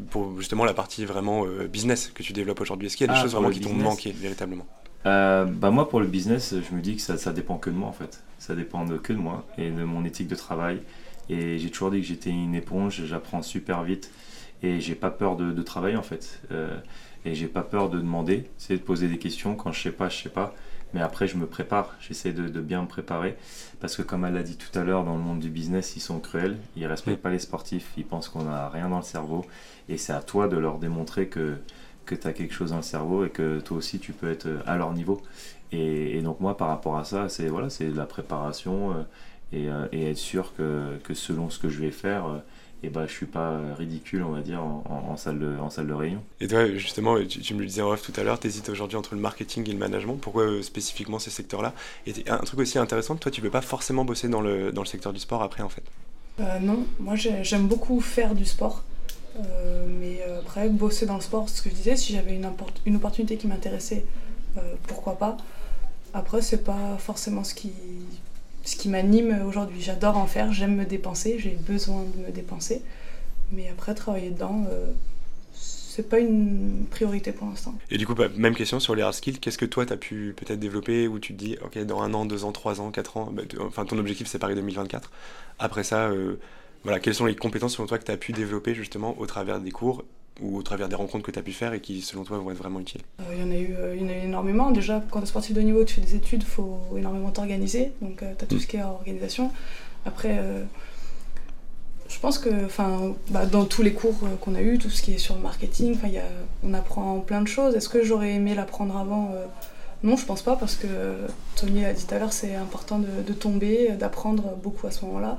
pour 0.09 0.39
justement 0.39 0.63
la 0.63 0.73
partie 0.73 1.05
vraiment 1.05 1.45
business 1.71 2.11
que 2.15 2.23
tu 2.23 2.33
développes 2.33 2.61
aujourd'hui. 2.61 2.87
Est-ce 2.87 2.97
qu'il 2.97 3.05
y 3.05 3.09
a 3.09 3.13
des 3.13 3.19
ah, 3.19 3.23
choses 3.23 3.33
vraiment 3.33 3.49
qui 3.49 3.59
t'ont 3.59 3.73
manqué 3.73 4.11
véritablement? 4.13 4.65
Bah 5.03 5.69
moi 5.69 5.89
pour 5.89 5.99
le 5.99 6.07
business 6.07 6.55
je 6.55 6.75
me 6.75 6.81
dis 6.81 6.95
que 6.95 7.01
ça, 7.01 7.19
ça 7.19 7.33
dépend 7.33 7.57
que 7.57 7.69
de 7.69 7.75
moi 7.75 7.89
en 7.89 7.93
fait 7.93 8.23
ça 8.39 8.55
dépend 8.55 8.85
de, 8.85 8.97
que 8.97 9.13
de 9.13 9.17
moi 9.17 9.45
et 9.57 9.69
de 9.71 9.83
mon 9.83 10.05
éthique 10.05 10.27
de 10.27 10.35
travail. 10.35 10.81
Et 11.29 11.57
j'ai 11.57 11.69
toujours 11.69 11.91
dit 11.91 12.01
que 12.01 12.07
j'étais 12.07 12.29
une 12.29 12.55
éponge 12.55 13.03
j'apprends 13.05 13.41
super 13.41 13.83
vite 13.83 14.11
et 14.63 14.79
j'ai 14.79 14.95
pas 14.95 15.11
peur 15.11 15.35
de, 15.35 15.61
travailler 15.61 15.97
en 15.97 16.03
fait. 16.03 16.41
Euh, 16.51 16.77
et 17.25 17.35
j'ai 17.35 17.47
pas 17.47 17.61
peur 17.63 17.89
de 17.89 17.99
demander 17.99 18.49
c'est 18.57 18.75
de 18.75 18.81
poser 18.81 19.07
des 19.07 19.17
questions. 19.17 19.55
Quand 19.55 19.71
je 19.71 19.81
sais 19.81 19.91
pas 19.91 20.09
je 20.09 20.17
sais 20.23 20.29
pas. 20.29 20.53
Mais 20.93 21.01
après 21.01 21.27
je 21.27 21.37
me 21.37 21.45
prépare. 21.45 21.95
J'essaie 21.99 22.31
de, 22.31 22.47
bien 22.61 22.81
me 22.81 22.87
préparer. 22.87 23.35
Parce 23.79 23.95
que 23.95 24.01
comme 24.01 24.25
elle 24.25 24.33
l'a 24.33 24.43
dit 24.43 24.57
tout 24.57 24.77
à 24.77 24.83
l'heure 24.83 25.03
dans 25.03 25.15
le 25.15 25.21
monde 25.21 25.39
du 25.39 25.49
business 25.49 25.95
ils 25.95 26.01
sont 26.01 26.19
cruels. 26.19 26.57
Ils 26.75 26.87
respectent 26.87 27.21
pas 27.21 27.29
les 27.31 27.39
sportifs. 27.39 27.91
Ils 27.97 28.05
pensent 28.05 28.29
qu'on 28.29 28.47
a 28.47 28.69
rien 28.69 28.89
dans 28.89 28.97
le 28.97 29.03
cerveau. 29.03 29.45
Et 29.89 29.97
c'est 29.97 30.13
à 30.13 30.21
toi 30.21 30.47
de 30.47 30.57
leur 30.57 30.79
démontrer 30.79 31.27
que 31.27 31.57
que 32.05 32.15
tu 32.15 32.25
as 32.25 32.33
quelque 32.33 32.53
chose 32.53 32.69
dans 32.71 32.77
le 32.77 32.83
cerveau 32.83 33.25
et 33.25 33.29
que 33.29 33.59
toi 33.59 33.77
aussi 33.77 33.99
tu 33.99 34.13
peux 34.13 34.31
être 34.31 34.47
à 34.65 34.77
leur 34.77 34.93
niveau. 34.93 35.21
Et, 35.71 36.17
et 36.17 36.21
donc 36.21 36.39
moi 36.39 36.55
par 36.57 36.69
rapport 36.69 36.97
à 36.97 37.03
ça, 37.03 37.29
c'est 37.29 37.47
voilà, 37.47 37.69
c'est 37.69 37.89
la 37.89 38.05
préparation 38.05 38.91
euh, 38.91 39.03
et, 39.53 39.69
euh, 39.69 39.87
et, 39.91 40.09
être 40.09 40.17
sûr 40.17 40.53
que, 40.55 40.97
que, 41.03 41.13
selon 41.13 41.49
ce 41.49 41.59
que 41.59 41.69
je 41.69 41.79
vais 41.79 41.91
faire, 41.91 42.25
euh, 42.27 42.37
et 42.83 42.89
ben, 42.89 43.07
je 43.07 43.11
suis 43.11 43.25
pas 43.25 43.59
ridicule, 43.77 44.23
on 44.23 44.31
va 44.31 44.41
dire, 44.41 44.61
en, 44.61 44.83
en, 44.87 45.11
en, 45.11 45.17
salle, 45.17 45.39
de, 45.39 45.57
en 45.57 45.69
salle 45.69 45.87
de 45.87 45.93
réunion. 45.93 46.21
Et 46.39 46.47
toi, 46.47 46.67
justement, 46.75 47.17
tu, 47.25 47.39
tu 47.39 47.53
me 47.55 47.61
le 47.61 47.65
disais 47.65 47.81
en 47.81 47.89
rêve 47.89 48.01
tout 48.01 48.13
à 48.19 48.23
l'heure, 48.23 48.39
tu 48.39 48.47
hésites 48.47 48.69
aujourd'hui 48.69 48.97
entre 48.97 49.15
le 49.15 49.21
marketing 49.21 49.67
et 49.67 49.71
le 49.71 49.79
management. 49.79 50.15
Pourquoi 50.15 50.43
euh, 50.43 50.61
spécifiquement 50.61 51.17
ces 51.17 51.31
secteurs-là? 51.31 51.73
Et 52.05 52.13
un 52.29 52.37
truc 52.37 52.59
aussi 52.59 52.77
intéressant, 52.77 53.15
toi, 53.15 53.31
tu 53.31 53.41
peux 53.41 53.49
pas 53.49 53.61
forcément 53.61 54.05
bosser 54.05 54.29
dans 54.29 54.41
le, 54.41 54.71
dans 54.71 54.81
le 54.81 54.87
secteur 54.87 55.11
du 55.11 55.19
sport 55.19 55.41
après, 55.41 55.63
en 55.63 55.69
fait? 55.69 55.83
Euh, 56.39 56.59
Non, 56.59 56.85
moi 56.99 57.15
j'aime 57.15 57.67
beaucoup 57.67 57.99
faire 57.99 58.35
du 58.35 58.45
sport. 58.45 58.83
Euh, 59.39 59.85
mais 59.87 60.21
euh, 60.27 60.39
après, 60.39 60.69
bosser 60.69 61.05
dans 61.05 61.15
le 61.15 61.21
sport, 61.21 61.49
ce 61.49 61.61
que 61.61 61.69
je 61.69 61.75
disais, 61.75 61.95
si 61.95 62.13
j'avais 62.13 62.35
une, 62.35 62.49
une, 62.85 62.95
opportunité 62.95 63.37
qui 63.37 63.47
m'intéressait, 63.47 64.05
euh, 64.57 64.61
pourquoi 64.87 65.17
pas. 65.17 65.37
Après, 66.17 66.41
c'est 66.41 66.63
pas 66.63 66.97
forcément 66.97 67.43
ce 67.43 67.53
qui, 67.53 67.71
ce 68.63 68.75
qui 68.75 68.89
m'anime 68.89 69.43
aujourd'hui. 69.47 69.79
J'adore 69.81 70.17
en 70.17 70.25
faire, 70.25 70.51
j'aime 70.51 70.75
me 70.75 70.83
dépenser, 70.83 71.37
j'ai 71.37 71.51
besoin 71.51 72.05
de 72.15 72.25
me 72.25 72.31
dépenser. 72.31 72.81
Mais 73.51 73.69
après, 73.69 73.93
travailler 73.93 74.31
dedans, 74.31 74.65
euh, 74.67 74.91
c'est 75.53 76.09
pas 76.09 76.17
une 76.17 76.85
priorité 76.89 77.31
pour 77.31 77.47
l'instant. 77.47 77.75
Et 77.91 77.99
du 77.99 78.07
coup, 78.07 78.15
bah, 78.15 78.29
même 78.35 78.55
question 78.55 78.79
sur 78.79 78.95
les 78.95 79.03
hard 79.03 79.13
skills, 79.13 79.37
qu'est-ce 79.39 79.59
que 79.59 79.65
toi 79.65 79.85
tu 79.85 79.93
as 79.93 79.97
pu 79.97 80.33
peut-être 80.35 80.59
développer 80.59 81.07
où 81.07 81.19
tu 81.19 81.35
te 81.35 81.37
dis, 81.37 81.55
ok, 81.63 81.77
dans 81.85 82.01
un 82.01 82.11
an, 82.15 82.25
deux 82.25 82.45
ans, 82.45 82.51
trois 82.51 82.81
ans, 82.81 82.89
quatre 82.89 83.17
ans, 83.17 83.29
bah, 83.31 83.43
enfin 83.61 83.85
ton 83.85 83.99
objectif 83.99 84.25
c'est 84.25 84.39
Paris 84.39 84.55
2024. 84.55 85.11
Après 85.59 85.83
ça, 85.83 86.07
euh, 86.07 86.39
voilà, 86.83 86.99
quelles 86.99 87.15
sont 87.15 87.27
les 87.27 87.35
compétences 87.35 87.75
selon 87.75 87.87
toi 87.87 87.99
que 87.99 88.05
tu 88.05 88.11
as 88.11 88.17
pu 88.17 88.31
développer 88.31 88.73
justement 88.73 89.15
au 89.19 89.27
travers 89.27 89.59
des 89.59 89.71
cours 89.71 90.03
ou 90.41 90.57
au 90.57 90.63
travers 90.63 90.89
des 90.89 90.95
rencontres 90.95 91.25
que 91.25 91.31
tu 91.31 91.39
as 91.39 91.41
pu 91.41 91.51
faire 91.51 91.73
et 91.73 91.79
qui 91.79 92.01
selon 92.01 92.23
toi 92.23 92.37
vont 92.37 92.51
être 92.51 92.57
vraiment 92.57 92.79
utiles? 92.79 93.01
Euh, 93.21 93.23
Il 93.33 93.39
y 93.39 93.43
en 93.43 93.51
a 93.51 93.55
eu, 93.55 93.75
euh, 93.75 93.95
il 93.95 94.03
y 94.03 94.05
en 94.05 94.09
a 94.09 94.13
eu 94.13 94.25
énormément. 94.25 94.71
Déjà, 94.71 95.03
quand 95.09 95.19
tu 95.19 95.25
es 95.25 95.27
sportif 95.27 95.55
de 95.55 95.61
niveau, 95.61 95.83
tu 95.83 95.95
fais 95.95 96.01
des 96.01 96.15
études, 96.15 96.43
il 96.43 96.49
faut 96.49 96.79
énormément 96.95 97.31
t'organiser. 97.31 97.91
Donc 98.01 98.23
euh, 98.23 98.33
tu 98.37 98.43
as 98.43 98.47
tout 98.47 98.55
mmh. 98.55 98.59
ce 98.59 98.67
qui 98.67 98.77
est 98.77 98.83
organisation. 98.83 99.51
Après, 100.05 100.39
je 102.07 102.17
pense 102.19 102.39
que 102.39 102.49
bah, 103.29 103.45
dans 103.45 103.65
tous 103.65 103.81
les 103.81 103.91
cours 103.91 104.15
qu'on 104.39 104.55
a 104.55 104.61
eu, 104.61 104.77
tout 104.77 104.89
ce 104.89 105.01
qui 105.01 105.13
est 105.13 105.17
sur 105.17 105.35
le 105.35 105.41
marketing, 105.41 105.97
y 106.05 106.17
a, 106.17 106.23
on 106.63 106.73
apprend 106.73 107.19
plein 107.19 107.41
de 107.41 107.47
choses. 107.47 107.75
Est-ce 107.75 107.89
que 107.89 108.03
j'aurais 108.03 108.33
aimé 108.33 108.55
l'apprendre 108.55 108.95
avant? 108.95 109.33
Non, 110.03 110.15
je 110.15 110.25
pense 110.25 110.43
pas 110.43 110.55
parce 110.55 110.75
que 110.75 110.87
Tony 111.57 111.83
a 111.83 111.91
dit 111.91 112.05
tout 112.05 112.15
à 112.15 112.19
l'heure, 112.19 112.31
c'est 112.31 112.55
important 112.55 112.99
de, 112.99 113.21
de 113.25 113.33
tomber, 113.33 113.89
d'apprendre 113.99 114.55
beaucoup 114.63 114.87
à 114.87 114.91
ce 114.91 115.03
moment-là. 115.03 115.37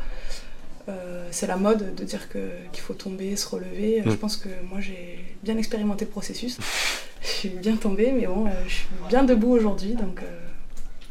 Euh, 0.88 1.28
c'est 1.30 1.46
la 1.46 1.56
mode 1.56 1.94
de 1.94 2.04
dire 2.04 2.28
qu'il 2.30 2.40
qu 2.72 2.80
faut 2.80 2.94
tomber, 2.94 3.36
se 3.36 3.48
relever. 3.48 4.02
Mmh. 4.02 4.10
Je 4.10 4.16
pense 4.16 4.36
que 4.36 4.48
moi 4.68 4.80
j'ai 4.80 5.18
bien 5.42 5.56
expérimenté 5.58 6.04
le 6.04 6.10
processus. 6.10 6.58
je 7.22 7.26
suis 7.26 7.48
bien 7.50 7.76
tombée, 7.76 8.12
mais 8.12 8.26
bon, 8.26 8.46
euh, 8.46 8.50
je 8.66 8.74
suis 8.74 8.86
bien 9.08 9.24
debout 9.24 9.50
aujourd'hui, 9.50 9.94
donc 9.94 10.22
euh, 10.22 10.40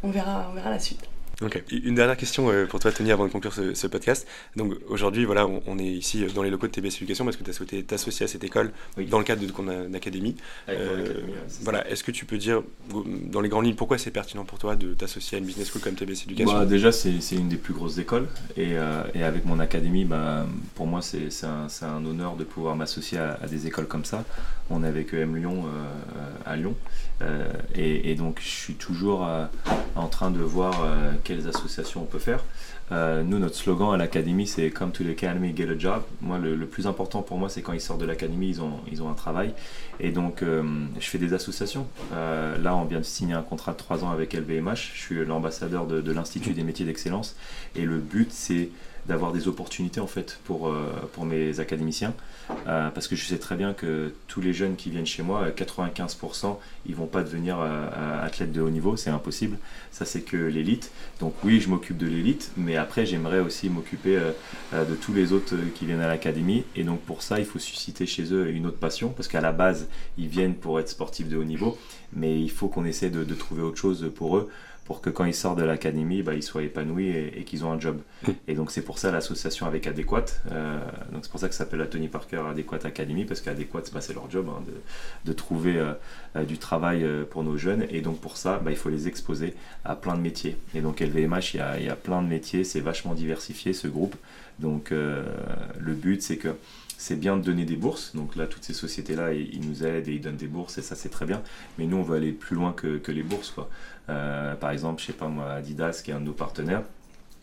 on, 0.03 0.09
verra, 0.09 0.47
on 0.51 0.55
verra 0.55 0.69
la 0.69 0.79
suite. 0.79 1.01
Ok. 1.43 1.63
Une 1.71 1.93
dernière 1.93 2.17
question 2.17 2.49
euh, 2.49 2.65
pour 2.65 2.79
toi, 2.79 2.91
Tony, 2.91 3.11
avant 3.11 3.25
de 3.27 3.31
conclure 3.31 3.53
ce, 3.53 3.87
podcast. 3.87 4.27
Donc 4.55 4.73
aujourd'hui, 4.87 5.23
voilà, 5.23 5.47
on, 5.47 5.77
est 5.77 5.83
ici 5.85 6.25
dans 6.33 6.41
les 6.41 6.49
locaux 6.49 6.65
de 6.65 6.71
TBS 6.71 6.97
Éducation 6.97 7.25
parce 7.25 7.37
que 7.37 7.43
tu 7.43 7.51
as 7.51 7.53
souhaité 7.53 7.83
t'associer 7.83 8.23
à 8.23 8.27
cette 8.27 8.43
école 8.43 8.71
dans 8.97 9.19
le 9.19 9.23
cadre 9.23 9.45
de 9.45 9.51
ton 9.51 9.67
académie. 9.93 10.35
Euh, 10.67 11.13
voilà, 11.61 11.87
est-ce 11.89 12.03
que 12.03 12.09
tu 12.09 12.25
peux 12.25 12.37
dire, 12.37 12.63
dans 13.25 13.39
les 13.39 13.49
grandes 13.49 13.65
lignes, 13.65 13.75
pourquoi 13.75 13.99
c'est 13.99 14.09
pertinent 14.09 14.45
pour 14.45 14.57
toi 14.57 14.75
de 14.75 14.95
t'associer 14.95 15.37
à 15.37 15.39
une 15.39 15.45
business 15.45 15.69
school 15.69 15.81
comme 15.81 15.93
TBS 15.93 16.23
Éducation? 16.25 16.57
Bah, 16.57 16.65
Déjà, 16.65 16.91
c'est 16.91 17.35
une 17.35 17.49
des 17.49 17.57
plus 17.57 17.73
grosses 17.73 17.99
écoles 17.99 18.27
et, 18.55 18.75
euh, 18.77 19.03
et 19.13 19.23
avec 19.23 19.45
mon 19.45 19.59
académie, 19.59 20.05
bah, 20.05 20.47
pour 20.73 20.87
moi, 20.87 21.01
c'est 21.03 21.29
un, 21.43 21.67
un, 21.83 22.05
honneur 22.05 22.35
de 22.35 22.45
pouvoir 22.45 22.75
m'associer 22.75 23.19
à, 23.19 23.45
des 23.47 23.67
écoles 23.67 23.87
comme 23.87 24.05
ça. 24.05 24.25
On 24.71 24.83
est 24.83 24.87
avec 24.87 25.13
EM 25.13 25.35
Lyon 25.35 25.65
à 26.45 26.55
Lyon 26.55 26.75
et, 27.75 28.11
et, 28.11 28.15
donc 28.15 28.39
je 28.41 28.47
suis 28.47 28.75
toujours 28.75 29.27
en 29.95 30.07
train 30.07 30.29
de 30.31 30.39
voir 30.39 30.73
quelles 31.23 31.47
associations 31.47 32.01
on 32.01 32.05
peut 32.05 32.19
faire. 32.19 32.43
Euh, 32.91 33.21
nous, 33.23 33.37
notre 33.37 33.55
slogan 33.55 33.93
à 33.93 33.97
l'académie, 33.97 34.47
c'est 34.47 34.69
Come 34.69 34.91
to 34.91 35.03
the 35.03 35.09
Academy, 35.09 35.53
get 35.55 35.69
a 35.69 35.77
job. 35.77 36.03
Moi, 36.21 36.37
le, 36.37 36.65
plus 36.65 36.87
important 36.87 37.21
pour 37.21 37.37
moi, 37.37 37.49
c'est 37.49 37.61
quand 37.61 37.73
ils 37.73 37.81
sortent 37.81 37.99
de 37.99 38.05
l'académie, 38.05 38.49
ils 38.49 38.61
ont, 38.61 38.79
ils 38.91 39.03
ont 39.03 39.09
un 39.09 39.13
travail. 39.13 39.53
Et 39.99 40.11
donc, 40.11 40.41
euh, 40.41 40.63
je 40.99 41.07
fais 41.07 41.17
des 41.17 41.33
associations. 41.33 41.87
Euh, 42.13 42.57
là, 42.57 42.75
on 42.75 42.85
vient 42.85 42.99
de 42.99 43.05
signer 43.05 43.33
un 43.33 43.41
contrat 43.41 43.73
de 43.73 43.77
3 43.77 44.05
ans 44.05 44.11
avec 44.11 44.33
LVMH. 44.33 44.91
Je 44.93 45.01
suis 45.01 45.25
l'ambassadeur 45.25 45.85
de, 45.85 45.99
de 45.99 46.11
l'Institut 46.11 46.53
des 46.53 46.63
métiers 46.63 46.85
d'excellence. 46.85 47.35
Et 47.75 47.83
le 47.83 47.97
but, 47.97 48.31
c'est 48.31 48.69
d'avoir 49.07 49.31
des 49.31 49.47
opportunités 49.47 49.99
en 49.99 50.07
fait 50.07 50.39
pour, 50.43 50.67
euh, 50.67 50.91
pour 51.13 51.25
mes 51.25 51.59
académiciens. 51.59 52.13
Euh, 52.67 52.89
parce 52.89 53.07
que 53.07 53.15
je 53.15 53.25
sais 53.25 53.37
très 53.37 53.55
bien 53.55 53.73
que 53.73 54.13
tous 54.27 54.39
les 54.39 54.53
jeunes 54.53 54.75
qui 54.75 54.89
viennent 54.89 55.05
chez 55.05 55.23
moi, 55.23 55.49
95%, 55.49 56.57
ils 56.85 56.95
vont 56.95 57.05
pas 57.05 57.23
devenir 57.23 57.59
euh, 57.59 58.25
athlètes 58.25 58.53
de 58.53 58.61
haut 58.61 58.69
niveau, 58.69 58.95
c'est 58.95 59.09
impossible. 59.09 59.57
Ça, 59.91 60.05
c'est 60.05 60.21
que 60.21 60.37
l'élite. 60.37 60.91
Donc 61.19 61.33
oui, 61.43 61.59
je 61.59 61.69
m'occupe 61.69 61.97
de 61.97 62.07
l'élite, 62.07 62.51
mais 62.55 62.77
après, 62.77 63.05
j'aimerais 63.05 63.39
aussi 63.39 63.69
m'occuper 63.69 64.17
de 64.73 64.95
tous 64.95 65.13
les 65.13 65.33
autres 65.33 65.55
qui 65.75 65.85
viennent 65.85 66.01
à 66.01 66.07
l'académie. 66.07 66.63
Et 66.75 66.83
donc 66.83 67.01
pour 67.01 67.21
ça, 67.21 67.39
il 67.39 67.45
faut 67.45 67.59
susciter 67.59 68.05
chez 68.05 68.33
eux 68.33 68.49
une 68.49 68.65
autre 68.65 68.77
passion, 68.77 69.09
parce 69.09 69.27
qu'à 69.27 69.41
la 69.41 69.51
base, 69.51 69.87
ils 70.17 70.27
viennent 70.27 70.55
pour 70.55 70.79
être 70.79 70.89
sportifs 70.89 71.27
de 71.27 71.37
haut 71.37 71.43
niveau, 71.43 71.77
mais 72.13 72.39
il 72.39 72.51
faut 72.51 72.67
qu'on 72.69 72.85
essaie 72.85 73.09
de 73.09 73.35
trouver 73.35 73.61
autre 73.61 73.77
chose 73.77 74.09
pour 74.15 74.37
eux 74.37 74.49
pour 74.87 75.01
que 75.01 75.09
quand 75.09 75.25
ils 75.25 75.35
sortent 75.35 75.59
de 75.59 75.65
l'académie, 75.65 76.23
bah, 76.23 76.33
ils 76.33 76.41
soient 76.41 76.63
épanouis 76.63 77.09
et, 77.09 77.43
qu'ils 77.43 77.65
ont 77.65 77.73
un 77.73 77.79
job. 77.79 77.99
Et 78.47 78.53
donc 78.55 78.71
c'est 78.71 78.81
pour 78.81 78.99
ça 78.99 79.11
l'association 79.11 79.65
avec 79.65 79.85
Adéquate. 79.85 80.41
Euh, 80.49 80.79
donc 81.11 81.25
c'est 81.25 81.29
pour 81.29 81.41
ça 81.41 81.49
que 81.49 81.53
ça 81.53 81.65
s'appelle 81.65 81.79
la 81.79 81.87
Tony 81.87 82.07
Parker 82.07 82.43
Adéquate 82.49 82.85
Academy, 82.85 83.25
parce 83.25 83.41
qu'Adéquate, 83.41 83.91
bah, 83.93 83.99
c'est 83.99 84.13
leur 84.13 84.31
job 84.31 84.47
hein, 84.49 84.63
de, 84.65 84.71
de, 85.29 85.33
trouver 85.33 85.75
euh, 85.75 85.91
euh, 86.37 86.45
du 86.45 86.57
travail 86.57 87.05
pour 87.29 87.43
nos 87.43 87.57
jeunes. 87.57 87.85
Et 87.89 87.99
donc 87.99 88.21
pour 88.21 88.37
ça, 88.37 88.61
bah, 88.63 88.71
il 88.71 88.77
faut 88.77 88.87
les 88.87 89.09
exposer 89.09 89.55
à 89.83 89.97
plein 89.97 90.15
de 90.15 90.21
métiers. 90.21 90.55
Et 90.73 90.79
donc 90.79 91.01
LVMH, 91.01 91.55
il 91.55 91.57
y 91.57 91.59
a, 91.59 91.77
il 91.79 91.85
y 91.85 91.89
a 91.89 91.97
plein 91.97 92.21
de 92.21 92.27
métiers, 92.29 92.63
c'est 92.63 92.79
vachement 92.79 93.13
diversifié 93.13 93.73
ce 93.73 93.89
groupe. 93.89 94.15
Donc 94.59 94.91
le 94.91 95.93
but, 95.93 96.21
c'est 96.23 96.37
que 96.37 96.55
c'est 96.97 97.15
bien 97.15 97.37
de 97.37 97.43
donner 97.43 97.63
des 97.63 97.75
bourses. 97.75 98.15
Donc 98.15 98.35
là, 98.35 98.47
toutes 98.47 98.63
ces 98.63 98.73
sociétés-là, 98.73 99.33
ils, 99.33 99.61
nous 99.61 99.85
aident 99.85 100.07
et 100.07 100.15
ils 100.15 100.21
donnent 100.21 100.35
des 100.35 100.47
bourses 100.47 100.77
et 100.79 100.81
ça, 100.81 100.95
c'est 100.95 101.09
très 101.09 101.25
bien. 101.25 101.41
Mais 101.77 101.85
nous, 101.85 101.97
on 101.97 102.03
veut 102.03 102.17
aller 102.17 102.31
plus 102.31 102.55
loin 102.55 102.73
que, 102.73 102.99
les 103.07 103.23
bourses. 103.23 103.51
Quoi. 103.51 103.69
Euh, 104.09 104.55
par 104.55 104.71
exemple, 104.71 105.01
je 105.01 105.07
sais 105.07 105.13
pas 105.13 105.27
moi, 105.27 105.51
Adidas, 105.51 106.01
qui 106.03 106.11
est 106.11 106.13
un 106.15 106.19
de 106.19 106.25
nos 106.25 106.33
partenaires, 106.33 106.83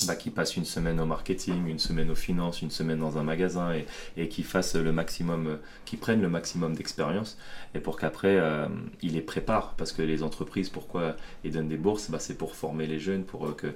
bah, 0.06 0.16
qui 0.16 0.30
passe 0.30 0.56
une 0.56 0.64
semaine 0.64 0.98
au 0.98 1.06
marketing, 1.06 1.68
une 1.68 1.78
semaine 1.78 2.10
aux 2.10 2.16
finances, 2.16 2.62
une 2.62 2.70
semaine 2.70 2.98
dans 2.98 3.16
un 3.16 3.22
magasin 3.22 3.72
et, 3.72 3.86
et 4.16 4.28
qui 4.28 4.42
fasse 4.42 4.74
le 4.74 4.90
maximum, 4.90 5.58
qui 5.84 5.96
prennent 5.96 6.20
le 6.20 6.28
maximum 6.28 6.74
d'expérience 6.74 7.38
et 7.74 7.78
pour 7.78 7.96
qu'après 7.96 8.36
euh, 8.36 8.66
ils 9.02 9.12
les 9.12 9.22
préparent 9.22 9.74
parce 9.76 9.92
que 9.92 10.02
les 10.02 10.24
entreprises, 10.24 10.68
pourquoi 10.68 11.16
ils 11.44 11.52
donnent 11.52 11.68
des 11.68 11.76
bourses, 11.76 12.10
bah, 12.10 12.18
c'est 12.18 12.36
pour 12.36 12.56
former 12.56 12.86
les 12.86 12.98
jeunes 12.98 13.24
pour 13.24 13.46
euh, 13.46 13.52
que 13.52 13.74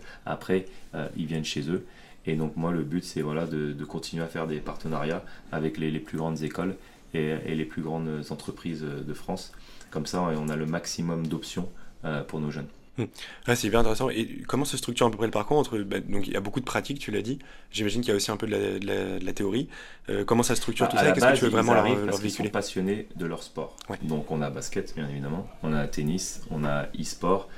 ils 1.16 1.26
viennent 1.26 1.44
chez 1.44 1.70
eux 1.70 1.87
et 2.26 2.37
donc 2.37 2.56
moi 2.56 2.72
le 2.72 2.82
but 2.82 3.04
c'est 3.04 3.22
voilà, 3.22 3.46
de, 3.46 3.72
continuer 3.84 4.22
à 4.22 4.28
faire 4.28 4.46
des 4.46 4.58
partenariats 4.58 5.25
avec 5.52 5.78
les, 5.78 5.90
plus 5.98 6.18
grandes 6.18 6.42
écoles 6.42 6.76
et, 7.14 7.54
les 7.54 7.64
plus 7.64 7.82
grandes 7.82 8.25
entreprises 8.30 8.82
de 8.82 9.14
France. 9.14 9.52
Comme 9.90 10.06
ça 10.06 10.22
on 10.22 10.48
a 10.48 10.56
le 10.56 10.66
maximum 10.66 11.26
d'options 11.26 11.68
euh, 12.04 12.22
pour 12.22 12.38
nos 12.38 12.50
jeunes. 12.50 12.68
Hmm. 12.98 13.06
c'est 13.54 13.70
bien 13.70 13.80
intéressant. 13.80 14.10
Et 14.10 14.42
comment 14.46 14.64
se 14.64 14.76
structure 14.76 15.06
à 15.06 15.10
peu 15.10 15.16
près 15.16 15.26
le 15.26 15.32
parcours 15.32 15.58
entre 15.58 15.78
bah, 15.78 16.00
donc 16.00 16.26
il 16.26 16.32
y 16.32 16.37
a 16.37 16.40
beaucoup 16.40 16.60
de 16.60 16.64
pratiques, 16.64 16.98
tu 16.98 17.10
l'as 17.10 17.22
dit. 17.22 17.38
J'imagine 17.70 18.02
qu'il 18.02 18.10
y 18.10 18.12
a 18.12 18.16
aussi 18.16 18.30
un 18.30 18.37
peu 18.37 18.46
de 18.46 19.25
la, 19.25 19.32
théorie. 19.32 19.68
Euh, 20.10 20.25
comment 20.25 20.42
ça 20.42 20.54
structure 20.54 20.87
bah, 20.87 20.92
tout 20.92 20.96
ça? 20.96 21.12
Qu'est-ce 21.12 21.26
que 21.26 21.38
tu 21.38 21.44
veux 21.44 21.50
vraiment 21.50 21.75
leur, 21.75 21.84
parce 21.84 22.20
véhiculer 22.20 22.48
sont 22.48 22.52
passionnés 22.52 23.08
de 23.16 23.26
leur 23.26 23.42
sport. 23.42 23.76
Donc 24.02 24.30
on 24.30 24.42
a 24.42 24.50
basket 24.50 24.94
bien 24.94 25.08
évidemment, 25.08 25.48
on 25.62 25.72
a 25.72 25.87
tennis, 25.87 26.42
on 26.50 26.64
a 26.64 26.87
e-sport 26.98 27.48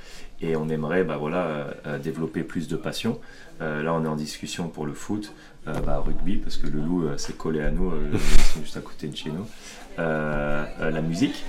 et 0.41 0.55
on 0.55 0.69
aimerait 0.69 1.03
bah, 1.03 1.17
voilà, 1.17 1.73
euh, 1.85 1.99
développer 1.99 2.43
plus 2.43 2.67
de 2.67 2.75
passion. 2.75 3.19
Euh, 3.61 3.83
là, 3.83 3.93
on 3.93 4.03
est 4.03 4.07
en 4.07 4.15
discussion 4.15 4.67
pour 4.67 4.85
le 4.85 4.93
foot, 4.93 5.33
euh, 5.67 5.79
bah, 5.81 5.99
rugby, 5.99 6.37
parce 6.37 6.57
que 6.57 6.67
le 6.67 6.79
loup 6.79 7.17
s'est 7.17 7.33
collé 7.33 7.61
à 7.61 7.71
nous, 7.71 7.91
ils 8.13 8.19
sont 8.19 8.61
juste 8.61 8.77
à 8.77 8.81
côté 8.81 9.07
de 9.07 9.15
chez 9.15 9.29
nous. 9.29 9.45
la 9.97 11.01
musique, 11.01 11.43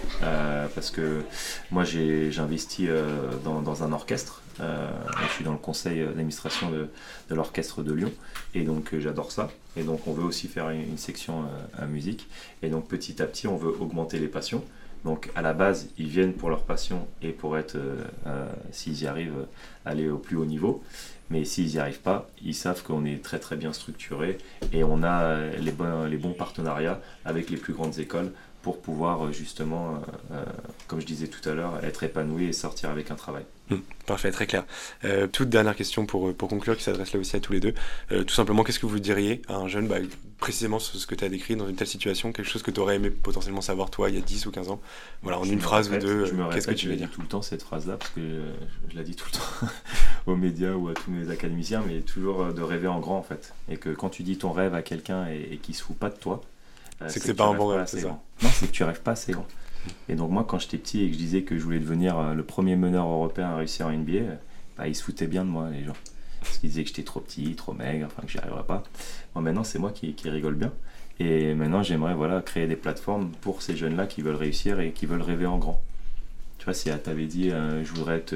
parce 0.75 0.91
que 0.91 1.23
moi 1.71 1.85
j'ai 1.85 2.31
investi 2.39 2.89
dans, 3.45 3.83
un 3.83 3.93
orchestre. 3.93 4.43
je 4.59 5.33
suis 5.35 5.45
dans 5.45 5.53
le 5.53 5.59
conseil 5.59 6.05
d'administration 6.05 6.71
de, 6.71 6.89
l'orchestre 7.35 7.83
de 7.83 7.93
Lyon, 7.93 8.13
et 8.55 8.63
donc 8.63 8.95
j'adore 8.99 9.33
ça. 9.33 9.51
Et 9.77 9.85
donc 9.85 10.07
on 10.07 10.13
veut 10.13 10.25
aussi 10.25 10.49
faire 10.49 10.69
une, 10.69 10.99
section 10.99 11.45
à 11.79 11.87
musique. 11.87 12.29
Et 12.63 12.69
donc 12.69 12.89
petit 12.89 13.23
à 13.23 13.27
petit, 13.27 13.47
on 13.47 13.57
veut 13.57 13.75
augmenter 13.81 14.19
les 14.19 14.29
passions. 14.29 14.63
Donc 15.05 15.31
à 15.35 15.43
la 15.43 15.53
base, 15.53 15.89
ils 15.99 16.07
viennent 16.07 16.33
pour 16.33 16.49
leur 16.49 16.63
passion 16.63 17.07
et 17.23 17.31
pour 17.31 17.59
être, 17.59 17.77
euh, 17.77 18.05
euh, 18.27 18.47
s'ils 18.71 19.03
y 19.03 19.07
arrivent, 19.07 19.47
aller 19.85 20.09
au 20.09 20.19
plus 20.19 20.37
haut 20.37 20.45
niveau. 20.45 20.83
Mais 21.33 21.47
s'ils 21.47 21.69
n'y 21.69 21.79
arrivent 21.79 22.03
pas, 22.03 22.29
ils 22.45 22.55
savent 22.55 22.83
qu'on 22.83 23.07
est 23.07 23.25
très 23.25 23.39
très 23.39 23.57
bien 23.57 23.73
structuré 23.73 24.37
et 24.75 24.85
on 24.85 25.03
a 25.03 25.47
les 25.47 25.73
bons, 25.73 26.05
les 26.05 26.19
bons 26.19 26.35
partenariats 26.35 27.01
avec 27.25 27.49
les 27.49 27.57
plus 27.57 27.73
grandes 27.73 27.99
écoles 27.99 28.33
pour 28.63 28.81
pouvoir 28.81 29.33
justement, 29.33 30.01
comme 30.87 31.01
je 31.01 31.07
disais 31.07 31.27
tout 31.27 31.47
à 31.49 31.53
l'heure, 31.53 31.85
être 31.85 32.03
épanoui 32.03 32.47
et 32.47 32.53
sortir 32.53 32.91
avec 32.91 33.11
un 33.11 33.17
travail. 33.17 33.45
Hmm, 33.71 33.81
parfait, 34.07 34.31
très 34.33 34.47
clair. 34.47 34.65
Euh, 35.05 35.27
toute 35.27 35.49
dernière 35.49 35.77
question 35.77 36.05
pour, 36.05 36.35
pour 36.35 36.49
conclure, 36.49 36.77
qui 36.77 36.83
s'adresse 36.83 37.13
là 37.13 37.21
aussi 37.21 37.37
à 37.37 37.41
tous 37.41 37.53
les 37.53 37.61
deux. 37.61 37.75
Euh, 38.11 38.25
tout 38.25 38.35
simplement, 38.35 38.65
qu'est-ce 38.65 38.81
que 38.81 38.87
vous 38.87 38.99
diriez 38.99 39.41
à 39.49 39.55
un 39.55 39.69
jeune, 39.69 39.87
bah, 39.87 39.97
précisément 40.39 40.79
ce, 40.79 41.07
que 41.07 41.15
tu 41.15 41.25
as 41.25 41.29
décrit 41.29 41.57
dans 41.57 41.69
une 41.69 41.77
telle 41.77 41.87
situation, 41.87 42.33
quelque 42.33 42.49
chose 42.49 42.63
que 42.63 42.71
tu 42.71 42.81
aurais 42.81 42.97
aimé 42.97 43.11
potentiellement 43.11 43.61
savoir 43.61 43.91
toi 43.91 44.11
il 44.11 44.17
y 44.17 44.19
a 44.19 44.21
10 44.21 44.47
ou 44.47 44.51
15 44.51 44.71
ans? 44.71 44.81
Voilà, 45.23 45.39
en 45.39 45.45
une 45.45 45.61
phrase 45.61 45.91
ou 45.91 45.97
deux, 45.97 46.25
qu'est-ce 46.53 46.67
que 46.67 46.75
tu 46.75 46.89
veux 46.89 46.97
dire? 46.97 47.11
tout 47.11 47.21
le 47.21 47.29
temps 47.29 47.43
cette 47.43 47.63
phrase-là, 47.63 47.97
parce 47.97 48.11
que 48.11 48.21
je, 48.91 48.97
la 48.97 49.05
dis 49.05 49.15
tout 49.15 49.27
le 49.33 49.39
temps 49.39 49.73
aux 50.27 50.37
médias 50.37 50.73
ou 50.73 50.89
à 50.89 50.95
tous 50.95 51.11
mes 51.11 51.31
académiciens, 51.31 51.83
mais 51.87 52.01
toujours 52.01 52.43
euh, 52.43 52.53
de 52.53 52.63
rêver 52.63 52.89
en 52.89 53.01
grand 53.01 53.19
en 53.19 53.23
fait. 53.23 53.55
Et 53.71 53.77
que 53.77 53.91
quand 53.91 54.11
tu 54.11 54.23
dis 54.23 54.37
ton 54.37 54.53
rêve 54.53 54.75
à 54.75 54.83
quelqu'un 54.83 55.29
et, 55.29 55.49
et 55.53 55.57
qu'il 55.59 55.75
se 55.75 55.83
fout 55.83 55.97
pas 55.97 56.11
de 56.11 56.17
toi, 56.17 56.43
c'est 57.09 57.21
que 57.21 57.27
c'est 57.27 57.35
pas 57.35 57.47
un 57.47 57.55
bon 57.55 57.69
rêve, 57.69 57.85
c'est 57.87 58.01
ça 58.01 58.19
Non, 58.43 58.49
c'est 58.53 58.67
que 58.67 58.73
tu 58.73 58.85
rêves 58.85 59.01
pas 59.03 59.13
assez 59.13 59.33
grand. 59.33 59.47
Et 60.09 60.15
donc 60.15 60.31
moi, 60.31 60.45
quand 60.49 60.59
j'étais 60.59 60.79
petit 60.79 61.03
et 61.03 61.09
que 61.09 61.15
je 61.15 61.19
disais 61.19 61.43
que 61.43 61.59
je 61.59 61.63
voulais 61.63 61.79
devenir 61.79 62.19
euh, 62.19 62.35
le 62.35 62.43
premier 62.43 62.77
meneur 62.77 63.07
européen 63.07 63.49
à 63.49 63.57
réussir 63.57 63.87
en 63.87 63.93
NBA, 63.93 64.13
euh, 64.13 64.35
bah, 64.77 64.89
ils 64.89 64.95
se 64.95 65.03
foutaient 65.03 65.27
bien 65.27 65.45
de 65.45 65.51
moi, 65.51 65.69
les 65.71 65.85
gens. 65.85 65.97
Parce 66.41 66.59
qu'ils 66.59 66.71
disaient 66.71 66.83
que 66.83 66.89
j'étais 66.89 67.03
trop 67.03 67.21
petit, 67.21 67.55
trop 67.55 67.73
maigre, 67.73 68.07
enfin 68.07 68.23
que 68.23 68.29
j'y 68.31 68.39
arriverais 68.39 68.65
pas. 68.65 68.83
Moi 69.35 69.43
maintenant, 69.43 69.65
c'est 69.65 69.79
moi 69.79 69.91
qui, 69.91 70.15
qui, 70.15 70.29
rigole 70.29 70.55
bien. 70.55 70.73
Et 71.21 71.55
maintenant, 71.55 71.83
j'aimerais 71.83 72.15
voilà, 72.15 72.41
créer 72.43 72.67
des 72.67 72.77
plateformes 72.77 73.31
pour 73.41 73.63
ces 73.63 73.77
jeunes-là 73.77 74.07
qui 74.07 74.23
veulent 74.23 74.37
réussir 74.37 74.81
et 74.81 74.93
qui 74.93 75.07
veulent 75.07 75.23
rêver 75.23 75.47
en 75.47 75.59
grand. 75.59 75.81
Tu 76.59 76.65
vois, 76.65 76.75
si 76.75 76.89
elle 76.89 77.03
t'avait 77.03 77.27
dit, 77.27 77.51
euh, 77.51 77.85
je 77.85 77.93
voudrais 77.93 78.17
être 78.17 78.35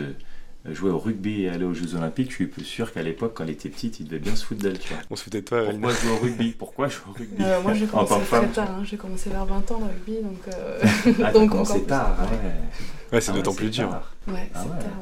jouer 0.72 0.90
au 0.90 0.98
rugby 0.98 1.42
et 1.42 1.48
aller 1.48 1.64
aux 1.64 1.74
Jeux 1.74 1.94
Olympiques, 1.94 2.30
je 2.30 2.44
suis 2.44 2.64
sûr 2.64 2.92
qu'à 2.92 3.02
l'époque, 3.02 3.32
quand 3.34 3.44
elle 3.44 3.50
était 3.50 3.68
petite, 3.68 4.00
il 4.00 4.06
devait 4.06 4.18
bien 4.18 4.34
se 4.34 4.44
foutre 4.44 4.62
d'elle. 4.62 4.78
On 5.10 5.16
se 5.16 5.24
foutait 5.24 5.40
de 5.40 5.46
toi. 5.46 5.64
Pourquoi 5.64 5.92
jouer 5.92 6.10
au 6.10 6.16
rugby? 6.16 6.50
Pourquoi 6.52 6.88
jouer 6.88 7.04
au 7.08 7.12
rugby? 7.12 7.42
Euh, 7.42 7.62
Moi, 7.62 7.74
j'ai 7.74 7.86
commencé 7.86 8.14
très 8.26 8.48
tard. 8.48 8.70
Hein. 8.70 8.82
J'ai 8.84 8.96
commencé 8.96 9.30
vers 9.30 9.44
20 9.44 9.70
ans 9.70 9.80
le 9.80 9.86
rugby, 9.86 10.22
donc. 10.22 10.54
Euh... 10.54 10.78
Ah, 11.22 11.32
donc 11.32 11.50
commencé 11.50 11.82
tard. 11.82 12.16
Ouais, 12.20 13.16
ouais 13.16 13.20
c'est 13.20 13.30
ah 13.30 13.34
d'autant 13.34 13.54
plus 13.54 13.70
dur. 13.70 13.88
Ouais, 14.26 14.50
ah 14.54 14.62
c'est 14.62 14.84
tard. 14.84 14.92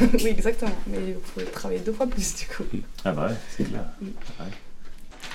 Ah 0.00 0.04
oui, 0.14 0.26
exactement. 0.26 0.76
Mais 0.86 1.12
vous 1.12 1.20
pouvez 1.32 1.46
travailler 1.46 1.80
deux 1.80 1.92
fois 1.92 2.06
plus 2.06 2.34
du 2.36 2.46
coup. 2.46 2.64
Ah 3.04 3.12
bah 3.12 3.28
ouais, 3.28 3.34
c'est 3.56 3.64
clair. 3.64 3.84
Mm. 4.00 4.08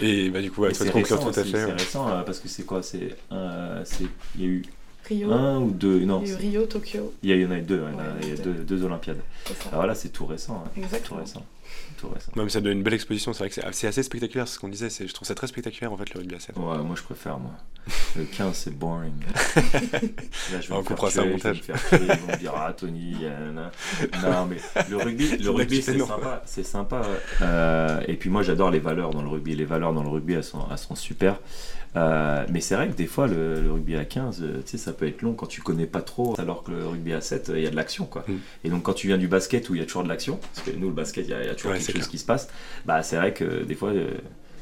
Et 0.01 0.29
bah 0.29 0.41
du 0.41 0.51
coup, 0.51 0.61
ouais, 0.61 0.73
c'est 0.73 0.89
récent, 0.89 1.17
tout 1.17 1.29
à 1.29 1.43
fait. 1.43 1.51
C'est 1.51 1.65
récent 1.65 2.09
euh, 2.09 2.21
parce 2.23 2.39
que 2.39 2.47
c'est 2.47 2.63
quoi? 2.63 2.81
C'est 2.83 3.15
il 3.31 4.41
y 4.41 4.43
a 4.43 4.47
eu 4.47 4.63
Rio. 5.07 5.31
Un 5.31 5.59
ou 5.59 5.71
deux 5.71 5.99
Non. 6.05 6.21
Il 6.23 6.29
y 6.29 6.31
a 6.31 6.33
eu 6.33 6.37
Rio, 6.37 6.65
Tokyo. 6.65 7.13
Il 7.23 7.29
y, 7.29 7.45
en 7.45 7.51
a 7.51 7.57
eu 7.57 7.61
deux, 7.61 7.83
il 8.21 8.29
y 8.29 8.31
a 8.31 8.35
deux, 8.35 8.53
deux 8.53 8.83
Olympiades. 8.83 9.19
Alors 9.45 9.57
ah, 9.71 9.75
voilà, 9.75 9.95
c'est 9.95 10.09
tout 10.09 10.25
récent. 10.25 10.63
Hein. 10.65 10.71
Exactement. 10.77 11.19
Tout 11.19 11.25
récent. 11.25 11.45
Tout 11.97 12.09
récent. 12.09 12.31
Même 12.35 12.49
ça 12.49 12.61
donne 12.61 12.77
une 12.77 12.83
belle 12.83 12.93
exposition, 12.93 13.33
c'est 13.33 13.39
vrai 13.39 13.49
que 13.49 13.73
c'est 13.73 13.87
assez 13.87 14.03
spectaculaire, 14.03 14.47
ce 14.47 14.59
qu'on 14.59 14.67
disait. 14.67 14.89
Je 14.89 15.13
trouve 15.13 15.27
ça 15.27 15.35
très 15.35 15.47
spectaculaire 15.47 15.91
en 15.91 15.97
fait 15.97 16.13
le 16.13 16.19
rugby 16.19 16.35
à 16.35 16.39
7. 16.39 16.57
Ouais, 16.57 16.77
moi 16.79 16.95
je 16.95 17.03
préfère, 17.03 17.39
moi. 17.39 17.51
Le 18.15 18.23
15, 18.23 18.55
c'est 18.55 18.77
boring. 18.77 19.13
Là, 20.51 20.59
je 20.59 20.67
vais 20.69 20.73
On 20.73 20.83
comprend 20.83 21.09
ça 21.09 21.23
au 21.23 21.29
montage. 21.29 21.61
Je 21.67 21.71
vais 21.71 21.77
faire 21.77 22.01
ils 22.01 22.07
vont 22.07 22.31
me 22.31 22.37
dire, 22.37 22.53
ah 22.55 22.73
Tony, 22.73 23.15
non, 23.53 24.45
mais 24.45 24.57
le 24.89 24.97
rugby, 24.97 25.37
le 25.37 25.49
rugby 25.51 25.81
c'est 25.81 25.97
sympa. 25.97 26.41
C'est 26.45 26.63
sympa. 26.63 27.01
Euh, 27.41 28.01
et 28.07 28.15
puis 28.15 28.29
moi 28.29 28.43
j'adore 28.43 28.71
les 28.71 28.79
valeurs 28.79 29.11
dans 29.11 29.21
le 29.21 29.29
rugby. 29.29 29.55
Les 29.55 29.65
valeurs 29.65 29.93
dans 29.93 30.03
le 30.03 30.09
rugby, 30.09 30.33
elles 30.33 30.43
sont, 30.43 30.65
elles 30.71 30.77
sont 30.77 30.95
super. 30.95 31.39
Euh, 31.95 32.45
mais 32.49 32.59
c'est 32.59 32.75
vrai 32.75 32.89
que 32.89 32.93
des 32.93 33.05
fois, 33.05 33.27
le, 33.27 33.71
rugby 33.71 33.95
à 33.95 34.03
15, 34.03 34.41
euh, 34.41 34.61
tu 34.65 34.71
sais, 34.71 34.77
ça 34.77 34.91
peut 34.91 35.07
être 35.07 35.21
long 35.21 35.33
quand 35.33 35.45
tu 35.45 35.61
connais 35.61 35.85
pas 35.85 36.01
trop, 36.01 36.35
alors 36.39 36.63
que 36.63 36.71
le 36.71 36.85
rugby 36.85 37.13
à 37.13 37.21
7, 37.21 37.53
il 37.55 37.61
y 37.61 37.67
a 37.67 37.69
de 37.69 37.75
l'action. 37.75 38.05
quoi. 38.05 38.25
Mm. 38.27 38.33
Et 38.65 38.69
donc 38.69 38.83
quand 38.83 38.93
tu 38.93 39.07
viens 39.07 39.17
du 39.17 39.27
basket 39.27 39.69
où 39.69 39.75
il 39.75 39.79
y 39.79 39.83
a 39.83 39.85
toujours 39.85 40.03
de 40.03 40.09
l'action, 40.09 40.37
parce 40.53 40.67
que 40.67 40.75
nous, 40.75 40.87
le 40.87 40.93
basket, 40.93 41.25
il 41.25 41.31
y 41.31 41.33
a, 41.33 41.41
il 41.41 41.47
y 41.47 41.49
a 41.49 41.55
toujours 41.55 41.71
Ouais, 41.71 41.79
quelque 41.87 41.97
chose 41.97 42.07
clair. 42.07 42.11
qui 42.11 42.17
se 42.19 42.25
passe, 42.25 42.47
bah 42.85 43.01
c'est 43.03 43.15
vrai 43.17 43.33
que 43.33 43.63
des 43.63 43.75
fois. 43.75 43.89
euh, 43.89 44.09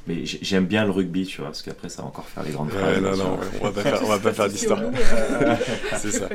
mais 0.06 0.26
j'ai- 0.26 0.40
j'aime 0.42 0.66
bien 0.66 0.84
le 0.84 0.92
rugby, 0.92 1.26
tu 1.26 1.38
vois, 1.38 1.46
parce 1.48 1.62
qu'après 1.62 1.88
ça 1.88 2.02
va 2.02 2.10
encore 2.10 2.28
faire 2.28 2.44
les 2.44 2.52
grandes 2.52 2.68
Ouais, 2.74 2.78
phrases. 2.78 3.02
non, 3.02 3.16
non, 3.16 3.40
on 3.62 3.64
va 3.64 3.72
pas 3.72 3.82
faire, 3.84 4.02
on 4.04 4.08
va 4.10 4.20
pas 4.20 4.34
faire 4.34 4.50
d'histoire. 4.50 4.82
C'est 5.98 6.12
ça. 6.12 6.28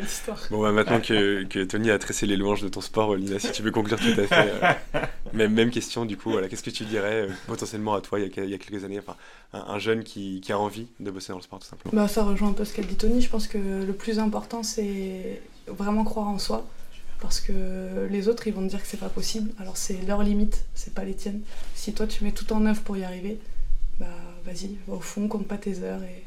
Bon, 0.50 0.62
bah, 0.62 0.72
maintenant 0.72 1.00
que, 1.00 1.44
que 1.44 1.64
Tony 1.64 1.90
a 1.90 1.98
tressé 1.98 2.24
les 2.24 2.36
louanges 2.38 2.62
de 2.62 2.68
ton 2.68 2.80
sport, 2.80 3.14
Lina, 3.14 3.38
si 3.38 3.52
tu 3.52 3.62
veux 3.62 3.70
conclure 3.70 3.98
tout 4.00 4.18
à 4.18 4.26
fait. 4.26 4.52
euh, 4.94 5.00
même, 5.34 5.52
même 5.52 5.70
question, 5.70 6.06
du 6.06 6.16
coup, 6.16 6.30
voilà, 6.30 6.48
qu'est-ce 6.48 6.62
que 6.62 6.70
tu 6.70 6.84
dirais 6.84 7.26
euh, 7.26 7.28
potentiellement 7.46 7.94
à 7.94 8.00
toi 8.00 8.18
il 8.18 8.34
y 8.34 8.40
a, 8.40 8.44
il 8.44 8.50
y 8.50 8.54
a 8.54 8.58
quelques 8.58 8.84
années, 8.84 8.98
enfin, 9.00 9.16
un, 9.52 9.74
un 9.74 9.78
jeune 9.78 10.02
qui, 10.02 10.40
qui 10.40 10.50
a 10.52 10.58
envie 10.58 10.86
de 11.00 11.10
bosser 11.10 11.32
dans 11.32 11.38
le 11.38 11.42
sport, 11.44 11.58
tout 11.58 11.66
simplement? 11.68 11.92
Bah, 12.02 12.08
ça 12.08 12.24
rejoint 12.24 12.48
un 12.48 12.52
peu 12.54 12.64
ce 12.64 12.72
qu'a 12.74 12.82
dit 12.82 12.94
Tony. 12.96 13.20
Je 13.20 13.28
pense 13.28 13.48
que 13.48 13.58
le 13.58 13.92
plus 13.92 14.18
important, 14.18 14.62
c'est 14.62 15.42
vraiment 15.66 16.04
croire 16.04 16.28
en 16.28 16.38
soi. 16.38 16.66
Parce 17.20 17.40
que 17.40 18.06
les 18.10 18.28
autres, 18.28 18.46
ils 18.46 18.54
vont 18.54 18.62
te 18.62 18.68
dire 18.68 18.80
que 18.80 18.86
c'est 18.86 19.00
pas 19.00 19.08
possible. 19.08 19.50
Alors, 19.58 19.76
c'est 19.76 20.00
leur 20.06 20.22
limite, 20.22 20.64
c'est 20.74 20.94
pas 20.94 21.04
les 21.04 21.14
tiennes. 21.14 21.40
Si 21.74 21.92
toi, 21.92 22.06
tu 22.06 22.24
mets 22.24 22.32
tout 22.32 22.52
en 22.52 22.64
œuvre 22.66 22.80
pour 22.82 22.96
y 22.96 23.04
arriver, 23.04 23.38
bah 23.98 24.06
vas-y, 24.44 24.76
va 24.86 24.94
au 24.94 25.00
fond, 25.00 25.26
compte 25.28 25.46
pas 25.46 25.58
tes 25.58 25.82
heures 25.82 26.02
et 26.02 26.22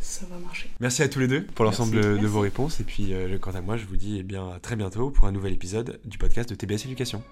ça 0.00 0.26
va 0.30 0.38
marcher. 0.38 0.70
Merci 0.80 1.02
à 1.02 1.08
tous 1.08 1.20
les 1.20 1.28
deux 1.28 1.44
pour 1.44 1.64
l'ensemble 1.64 1.96
de, 1.96 2.08
Merci. 2.14 2.26
vos 2.26 2.40
réponses. 2.40 2.80
Et 2.80 2.84
puis, 2.84 3.12
euh, 3.12 3.38
quant 3.38 3.52
à 3.52 3.60
moi, 3.60 3.76
je 3.76 3.84
vous 3.86 3.96
dis 3.96 4.18
eh 4.18 4.22
bien, 4.22 4.48
à 4.48 4.58
très 4.58 4.76
bientôt 4.76 5.10
pour 5.10 5.26
un 5.26 5.32
nouvel 5.32 5.52
épisode 5.52 6.00
du 6.04 6.18
podcast 6.18 6.50
de 6.50 6.54
TBS 6.54 6.86
Éducation. 6.86 7.22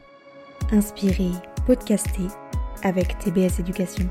Inspiré, 0.70 1.30
podcasté 1.66 2.22
avec 2.82 3.18
TBS 3.18 3.58
Éducation. 3.60 4.08